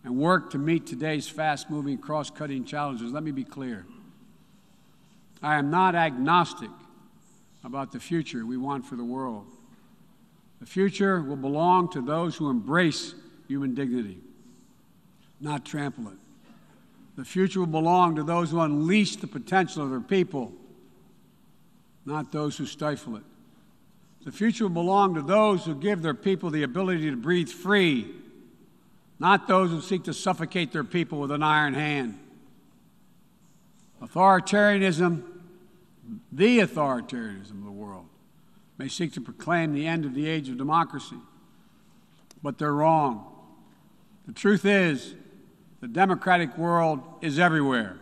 and 0.03 0.17
work 0.17 0.51
to 0.51 0.59
meet 0.59 0.85
today's 0.85 1.27
fast 1.27 1.71
moving, 1.71 1.97
cross 1.97 2.29
cutting 2.29 2.63
challenges, 2.63 3.11
let 3.11 3.23
me 3.23 3.31
be 3.31 3.43
clear. 3.43 3.87
I 5.41 5.55
am 5.55 5.71
not 5.71 5.95
agnostic 5.95 6.69
about 7.63 7.91
the 7.91 7.99
future 7.99 8.45
we 8.45 8.57
want 8.57 8.85
for 8.85 8.95
the 8.95 9.03
world. 9.03 9.47
The 10.59 10.67
future 10.67 11.23
will 11.23 11.37
belong 11.37 11.89
to 11.93 12.01
those 12.01 12.35
who 12.35 12.51
embrace 12.51 13.15
human 13.47 13.73
dignity, 13.73 14.19
not 15.41 15.65
trample 15.65 16.09
it. 16.09 16.17
The 17.17 17.25
future 17.25 17.59
will 17.59 17.67
belong 17.67 18.15
to 18.15 18.23
those 18.23 18.51
who 18.51 18.59
unleash 18.59 19.15
the 19.15 19.27
potential 19.27 19.83
of 19.83 19.89
their 19.89 19.99
people, 19.99 20.53
not 22.05 22.31
those 22.31 22.55
who 22.57 22.67
stifle 22.67 23.15
it. 23.15 23.23
The 24.23 24.31
future 24.31 24.65
will 24.65 24.69
belong 24.69 25.15
to 25.15 25.23
those 25.23 25.65
who 25.65 25.73
give 25.73 26.03
their 26.03 26.13
people 26.13 26.51
the 26.51 26.61
ability 26.61 27.09
to 27.09 27.17
breathe 27.17 27.49
free, 27.49 28.13
not 29.19 29.47
those 29.47 29.71
who 29.71 29.81
seek 29.81 30.03
to 30.03 30.13
suffocate 30.13 30.71
their 30.71 30.83
people 30.83 31.19
with 31.19 31.31
an 31.31 31.41
iron 31.41 31.73
hand. 31.73 32.19
Authoritarianism, 33.99 35.23
the 36.31 36.59
authoritarianism 36.59 37.51
of 37.51 37.63
the 37.63 37.71
world, 37.71 38.05
may 38.77 38.87
seek 38.87 39.13
to 39.13 39.21
proclaim 39.21 39.73
the 39.73 39.87
end 39.87 40.05
of 40.05 40.13
the 40.13 40.27
age 40.27 40.49
of 40.49 40.57
democracy, 40.57 41.17
but 42.43 42.59
they're 42.59 42.73
wrong. 42.73 43.25
The 44.27 44.33
truth 44.33 44.65
is, 44.65 45.15
The 45.81 45.87
democratic 45.87 46.57
world 46.57 47.01
is 47.21 47.37
everywhere. 47.37 47.97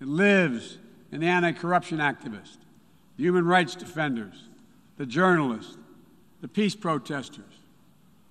It 0.00 0.08
lives 0.08 0.78
in 1.10 1.20
the 1.20 1.26
anti 1.26 1.52
corruption 1.52 1.98
activists, 1.98 2.58
the 3.16 3.24
human 3.24 3.46
rights 3.46 3.74
defenders, 3.74 4.44
the 4.98 5.06
journalists, 5.06 5.78
the 6.40 6.48
peace 6.48 6.74
protesters. 6.74 7.44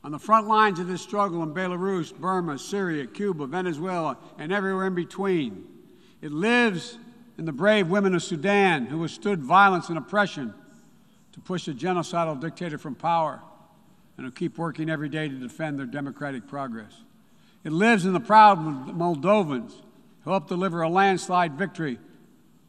On 0.03 0.11
the 0.11 0.19
front 0.19 0.47
lines 0.47 0.79
of 0.79 0.87
this 0.87 1.01
struggle 1.01 1.41
in 1.41 1.53
Belarus, 1.53 2.15
Burma, 2.15 2.59
Syria, 2.59 3.07
Cuba, 3.07 3.47
Venezuela, 3.47 4.17
and 4.37 4.53
everywhere 4.53 4.85
in 4.85 4.93
between, 4.93 5.65
it 6.21 6.31
lives 6.31 6.99
in 7.39 7.45
the 7.45 7.51
brave 7.51 7.87
women 7.87 8.13
of 8.13 8.21
Sudan 8.21 8.85
who 8.85 8.99
withstood 8.99 9.41
violence 9.41 9.89
and 9.89 9.97
oppression 9.97 10.53
to 11.31 11.39
push 11.39 11.67
a 11.67 11.73
genocidal 11.73 12.39
dictator 12.39 12.77
from 12.77 12.93
power 12.93 13.41
and 14.17 14.25
who 14.25 14.31
keep 14.31 14.59
working 14.59 14.91
every 14.91 15.09
day 15.09 15.27
to 15.27 15.35
defend 15.35 15.79
their 15.79 15.87
democratic 15.87 16.47
progress. 16.47 17.04
It 17.65 17.73
lives 17.73 18.05
in 18.05 18.13
the 18.13 18.19
proud 18.19 18.59
Moldovans 18.59 19.73
who 20.23 20.29
helped 20.29 20.47
deliver 20.47 20.83
a 20.83 20.89
landslide 20.89 21.55
victory 21.55 21.97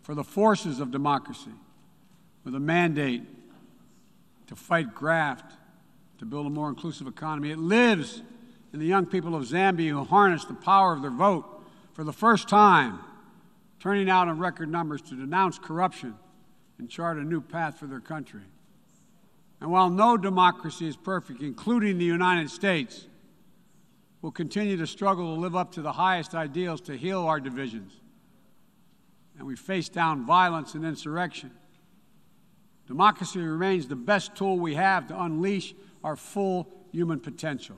for 0.03 0.15
the 0.15 0.25
forces 0.25 0.81
of 0.81 0.91
democracy 0.91 1.53
with 2.45 2.55
a 2.55 2.61
mandate 2.61 3.23
to 4.47 4.57
fight 4.57 4.95
graft, 4.95 5.53
to 6.19 6.25
build 6.25 6.47
a 6.47 6.51
more 6.51 6.71
inclusive 6.71 7.07
economy. 7.07 7.51
It 7.51 7.59
lives 7.59 8.23
in 8.73 8.79
the 8.79 8.87
young 8.87 9.05
people 9.05 9.35
of 9.35 9.43
Zambia 9.45 9.91
who 9.91 10.05
harnessed 10.05 10.49
the 10.49 10.55
power 10.55 10.95
of 10.95 11.03
their 11.03 11.11
vote 11.11 11.45
for 11.93 12.03
the 12.03 12.13
first 12.13 12.49
time, 12.49 12.99
turning 13.81 14.09
out 14.09 14.29
in 14.29 14.39
record 14.39 14.71
numbers 14.71 15.03
to 15.03 15.15
denounce 15.15 15.59
corruption 15.59 16.15
and 16.79 16.89
chart 16.89 17.19
a 17.19 17.23
new 17.23 17.43
path 17.43 17.79
for 17.79 17.87
their 17.87 18.01
country. 18.01 18.45
And 19.61 19.71
while 19.71 19.91
no 19.91 20.17
democracy 20.17 20.89
is 20.89 20.97
perfect, 20.97 21.43
including 21.43 21.99
the 21.99 22.05
United 22.05 22.51
States, 22.51 23.09
we'll 24.27 24.33
continue 24.33 24.77
to 24.77 24.89
struggle 24.89 25.37
to 25.37 25.41
live 25.41 25.55
up 25.55 25.71
to 25.71 25.81
the 25.81 25.93
highest 25.93 26.35
ideals 26.35 26.81
to 26.81 26.97
heal 26.97 27.23
our 27.29 27.39
divisions. 27.39 27.93
And 29.39 29.47
we 29.47 29.55
face 29.55 29.89
down 29.89 30.27
violence 30.27 30.75
and 30.75 30.85
insurrection. 30.85 31.53
Democracy 32.89 33.39
remains 33.39 33.87
the 33.87 33.95
best 33.95 34.35
tool 34.35 34.59
we 34.59 34.75
have 34.75 35.07
to 35.07 35.23
unleash 35.23 35.77
our 36.03 36.17
full 36.17 36.67
human 36.91 37.21
potential. 37.21 37.77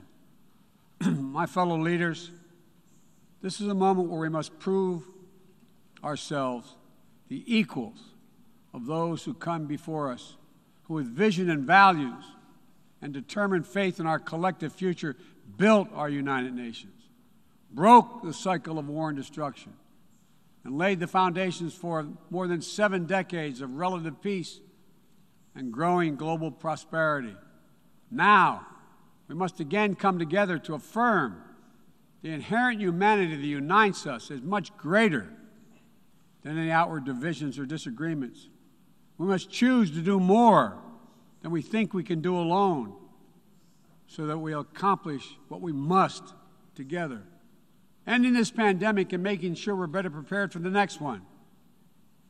My 1.05 1.45
fellow 1.45 1.77
leaders, 1.77 2.31
this 3.43 3.61
is 3.61 3.67
a 3.67 3.75
moment 3.75 4.09
where 4.09 4.19
we 4.19 4.29
must 4.29 4.57
prove 4.57 5.03
ourselves 6.03 6.73
the 7.27 7.43
equals 7.45 7.99
of 8.73 8.87
those 8.87 9.23
who 9.23 9.35
come 9.35 9.67
before 9.67 10.11
us 10.11 10.35
who, 10.85 10.95
with 10.95 11.05
vision 11.05 11.47
and 11.51 11.63
values 11.63 12.23
and 13.03 13.13
determined 13.13 13.67
faith 13.67 13.99
in 13.99 14.07
our 14.07 14.17
collective 14.17 14.73
future, 14.73 15.15
built 15.57 15.89
our 15.93 16.09
United 16.09 16.53
Nations, 16.53 17.01
broke 17.71 18.23
the 18.23 18.33
cycle 18.33 18.79
of 18.79 18.87
war 18.87 19.09
and 19.09 19.17
destruction, 19.17 19.73
and 20.63 20.77
laid 20.77 20.99
the 20.99 21.07
foundations 21.07 21.73
for 21.73 22.07
more 22.29 22.47
than 22.47 22.61
seven 22.61 23.05
decades 23.05 23.61
of 23.61 23.75
relative 23.75 24.21
peace 24.21 24.59
and 25.55 25.71
growing 25.71 26.15
global 26.15 26.51
prosperity. 26.51 27.35
Now, 28.11 28.65
we 29.27 29.35
must 29.35 29.59
again 29.59 29.95
come 29.95 30.19
together 30.19 30.57
to 30.59 30.73
affirm 30.73 31.41
the 32.21 32.29
inherent 32.29 32.81
humanity 32.81 33.35
that 33.35 33.45
unites 33.45 34.05
us 34.05 34.31
is 34.31 34.41
much 34.41 34.75
greater 34.75 35.29
than 36.43 36.57
any 36.57 36.71
outward 36.71 37.05
divisions 37.05 37.57
or 37.57 37.65
disagreements. 37.65 38.49
We 39.17 39.27
must 39.27 39.49
choose 39.49 39.91
to 39.91 40.01
do 40.01 40.19
more 40.19 40.77
than 41.41 41.51
we 41.51 41.61
think 41.61 41.93
we 41.93 42.03
can 42.03 42.21
do 42.21 42.37
alone 42.37 42.93
so 44.09 44.25
that 44.25 44.39
we 44.39 44.53
accomplish 44.53 45.37
what 45.49 45.61
we 45.61 45.71
must 45.71 46.33
together. 46.73 47.21
Ending 48.07 48.33
this 48.33 48.49
pandemic 48.49 49.13
and 49.13 49.21
making 49.21 49.53
sure 49.53 49.75
we're 49.75 49.85
better 49.85 50.09
prepared 50.09 50.51
for 50.51 50.57
the 50.57 50.69
next 50.69 50.99
one. 50.99 51.21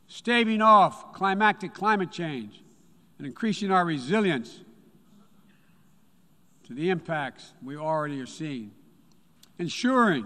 Staving 0.07 0.61
off 0.61 1.13
climatic 1.13 1.73
climate 1.73 2.11
change 2.11 2.61
and 3.17 3.25
increasing 3.25 3.71
our 3.71 3.85
resilience 3.85 4.59
to 6.67 6.73
the 6.73 6.89
impacts 6.89 7.53
we 7.63 7.77
already 7.77 8.19
are 8.19 8.25
seeing. 8.25 8.71
Ensuring 9.57 10.25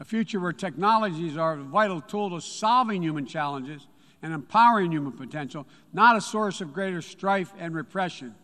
a 0.00 0.06
future 0.06 0.40
where 0.40 0.54
technologies 0.54 1.36
are 1.36 1.54
a 1.54 1.62
vital 1.62 2.00
tool 2.00 2.30
to 2.30 2.40
solving 2.40 3.02
human 3.02 3.26
challenges 3.26 3.88
and 4.22 4.32
empowering 4.32 4.90
human 4.90 5.12
potential, 5.12 5.66
not 5.92 6.16
a 6.16 6.20
source 6.20 6.62
of 6.62 6.72
greater 6.72 7.02
strife 7.02 7.52
and 7.58 7.74
repression. 7.74 8.34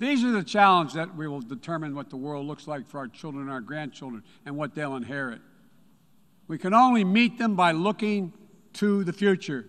These 0.00 0.24
are 0.24 0.32
the 0.32 0.42
challenges 0.42 0.94
that 0.94 1.14
we 1.14 1.28
will 1.28 1.42
determine 1.42 1.94
what 1.94 2.08
the 2.08 2.16
world 2.16 2.46
looks 2.46 2.66
like 2.66 2.88
for 2.88 2.96
our 2.96 3.06
children 3.06 3.42
and 3.42 3.52
our 3.52 3.60
grandchildren 3.60 4.24
and 4.46 4.56
what 4.56 4.74
they'll 4.74 4.96
inherit. 4.96 5.42
We 6.48 6.56
can 6.56 6.72
only 6.72 7.04
meet 7.04 7.36
them 7.36 7.54
by 7.54 7.72
looking 7.72 8.32
to 8.74 9.04
the 9.04 9.12
future. 9.12 9.66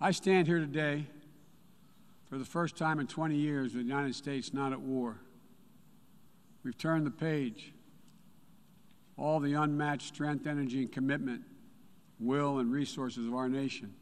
I 0.00 0.10
stand 0.10 0.48
here 0.48 0.58
today 0.58 1.06
for 2.28 2.38
the 2.38 2.44
first 2.44 2.76
time 2.76 2.98
in 2.98 3.06
20 3.06 3.36
years 3.36 3.72
the 3.72 3.78
United 3.78 4.16
States 4.16 4.52
not 4.52 4.72
at 4.72 4.80
war. 4.80 5.20
We've 6.64 6.76
turned 6.76 7.06
the 7.06 7.12
page 7.12 7.72
all 9.16 9.38
the 9.38 9.54
unmatched 9.54 10.08
strength, 10.08 10.44
energy, 10.44 10.80
and 10.80 10.90
commitment, 10.90 11.42
will, 12.18 12.58
and 12.58 12.72
resources 12.72 13.28
of 13.28 13.34
our 13.34 13.48
nation 13.48 13.94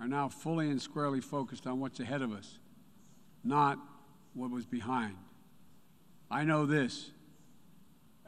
are 0.00 0.08
now 0.08 0.28
fully 0.28 0.70
and 0.70 0.80
squarely 0.80 1.20
focused 1.20 1.66
on 1.66 1.80
what's 1.80 2.00
ahead 2.00 2.22
of 2.22 2.32
us, 2.32 2.58
not 3.42 3.78
what 4.34 4.50
was 4.50 4.66
behind. 4.66 5.16
I 6.30 6.44
know 6.44 6.66
this. 6.66 7.10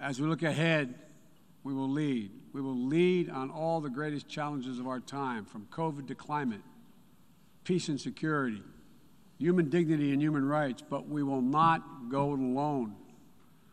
As 0.01 0.21
we 0.21 0.29
look 0.29 0.43
ahead, 0.43 0.95
we 1.65 1.75
will 1.75 1.91
lead. 1.91 2.31
We 2.53 2.61
will 2.61 2.77
lead 2.77 3.29
on 3.29 3.51
all 3.51 3.81
the 3.81 3.91
greatest 3.91 4.29
challenges 4.29 4.79
of 4.79 4.87
our 4.87 5.01
time, 5.01 5.45
from 5.45 5.67
COVID 5.67 6.07
to 6.09 6.15
climate, 6.15 6.61
peace 7.65 7.89
and 7.89 8.01
security, 8.01 8.63
human 9.39 9.69
dignity 9.69 10.13
and 10.13 10.23
human 10.23 10.47
rights, 10.47 10.83
but 10.89 11.09
we 11.09 11.23
will 11.23 11.43
not 11.43 12.09
go 12.09 12.33
it 12.35 12.39
alone 12.39 12.95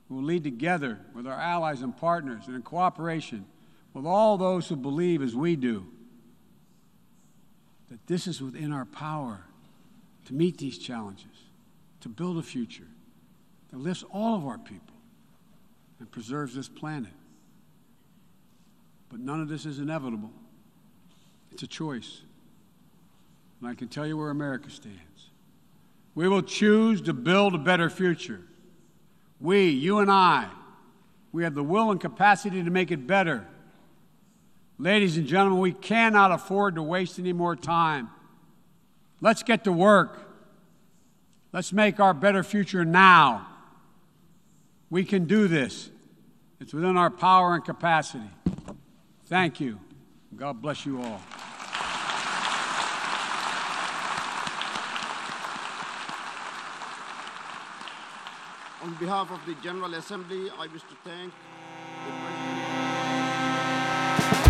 We 0.09 0.15
will 0.17 0.23
lead 0.23 0.43
together 0.43 0.99
with 1.13 1.27
our 1.27 1.39
allies 1.39 1.81
and 1.81 1.95
partners 1.95 2.43
and 2.47 2.55
in 2.55 2.61
cooperation 2.61 3.45
with 3.93 4.05
all 4.05 4.37
those 4.37 4.67
who 4.67 4.75
believe 4.75 5.21
as 5.21 5.35
we 5.35 5.55
do 5.55 5.85
that 7.89 8.05
this 8.07 8.27
is 8.27 8.41
within 8.41 8.71
our 8.71 8.85
power 8.85 9.41
to 10.25 10.33
meet 10.33 10.57
these 10.57 10.77
challenges, 10.77 11.25
to 12.01 12.09
build 12.09 12.37
a 12.37 12.41
future 12.41 12.87
that 13.71 13.77
lifts 13.77 14.03
all 14.11 14.35
of 14.35 14.45
our 14.45 14.57
people 14.57 14.95
and 15.99 16.09
preserves 16.11 16.55
this 16.55 16.69
planet. 16.69 17.11
But 19.09 19.19
none 19.19 19.41
of 19.41 19.47
this 19.47 19.65
is 19.65 19.79
inevitable. 19.79 20.31
It's 21.51 21.63
a 21.63 21.67
choice. 21.67 22.21
And 23.59 23.69
I 23.69 23.75
can 23.75 23.87
tell 23.87 24.07
you 24.07 24.17
where 24.17 24.29
America 24.29 24.69
stands. 24.69 24.99
We 26.15 26.27
will 26.27 26.41
choose 26.41 27.01
to 27.03 27.13
build 27.13 27.55
a 27.55 27.59
better 27.59 27.89
future 27.89 28.41
we, 29.43 29.67
you 29.67 29.99
and 29.99 30.09
I, 30.09 30.47
we 31.33 31.43
have 31.43 31.53
the 31.53 31.63
will 31.63 31.91
and 31.91 31.99
capacity 31.99 32.63
to 32.63 32.69
make 32.69 32.91
it 32.91 33.05
better. 33.05 33.45
Ladies 34.77 35.17
and 35.17 35.27
gentlemen, 35.27 35.59
we 35.59 35.71
cannot 35.71 36.31
afford 36.31 36.75
to 36.75 36.83
waste 36.83 37.19
any 37.19 37.33
more 37.33 37.55
time. 37.55 38.09
Let's 39.21 39.43
get 39.43 39.63
to 39.65 39.71
work. 39.71 40.19
Let's 41.51 41.71
make 41.71 41.99
our 41.99 42.13
better 42.13 42.43
future 42.43 42.83
now. 42.83 43.47
We 44.89 45.05
can 45.05 45.25
do 45.25 45.47
this. 45.47 45.89
It's 46.59 46.73
within 46.73 46.97
our 46.97 47.09
power 47.09 47.53
and 47.55 47.63
capacity. 47.63 48.29
Thank 49.25 49.59
you. 49.59 49.79
God 50.35 50.61
bless 50.61 50.85
you 50.85 51.01
all. 51.01 51.21
On 58.81 58.93
behalf 58.95 59.31
of 59.31 59.39
the 59.45 59.55
General 59.63 59.93
Assembly, 59.93 60.49
I 60.59 60.67
wish 60.67 60.81
to 60.81 60.95
thank 61.05 61.33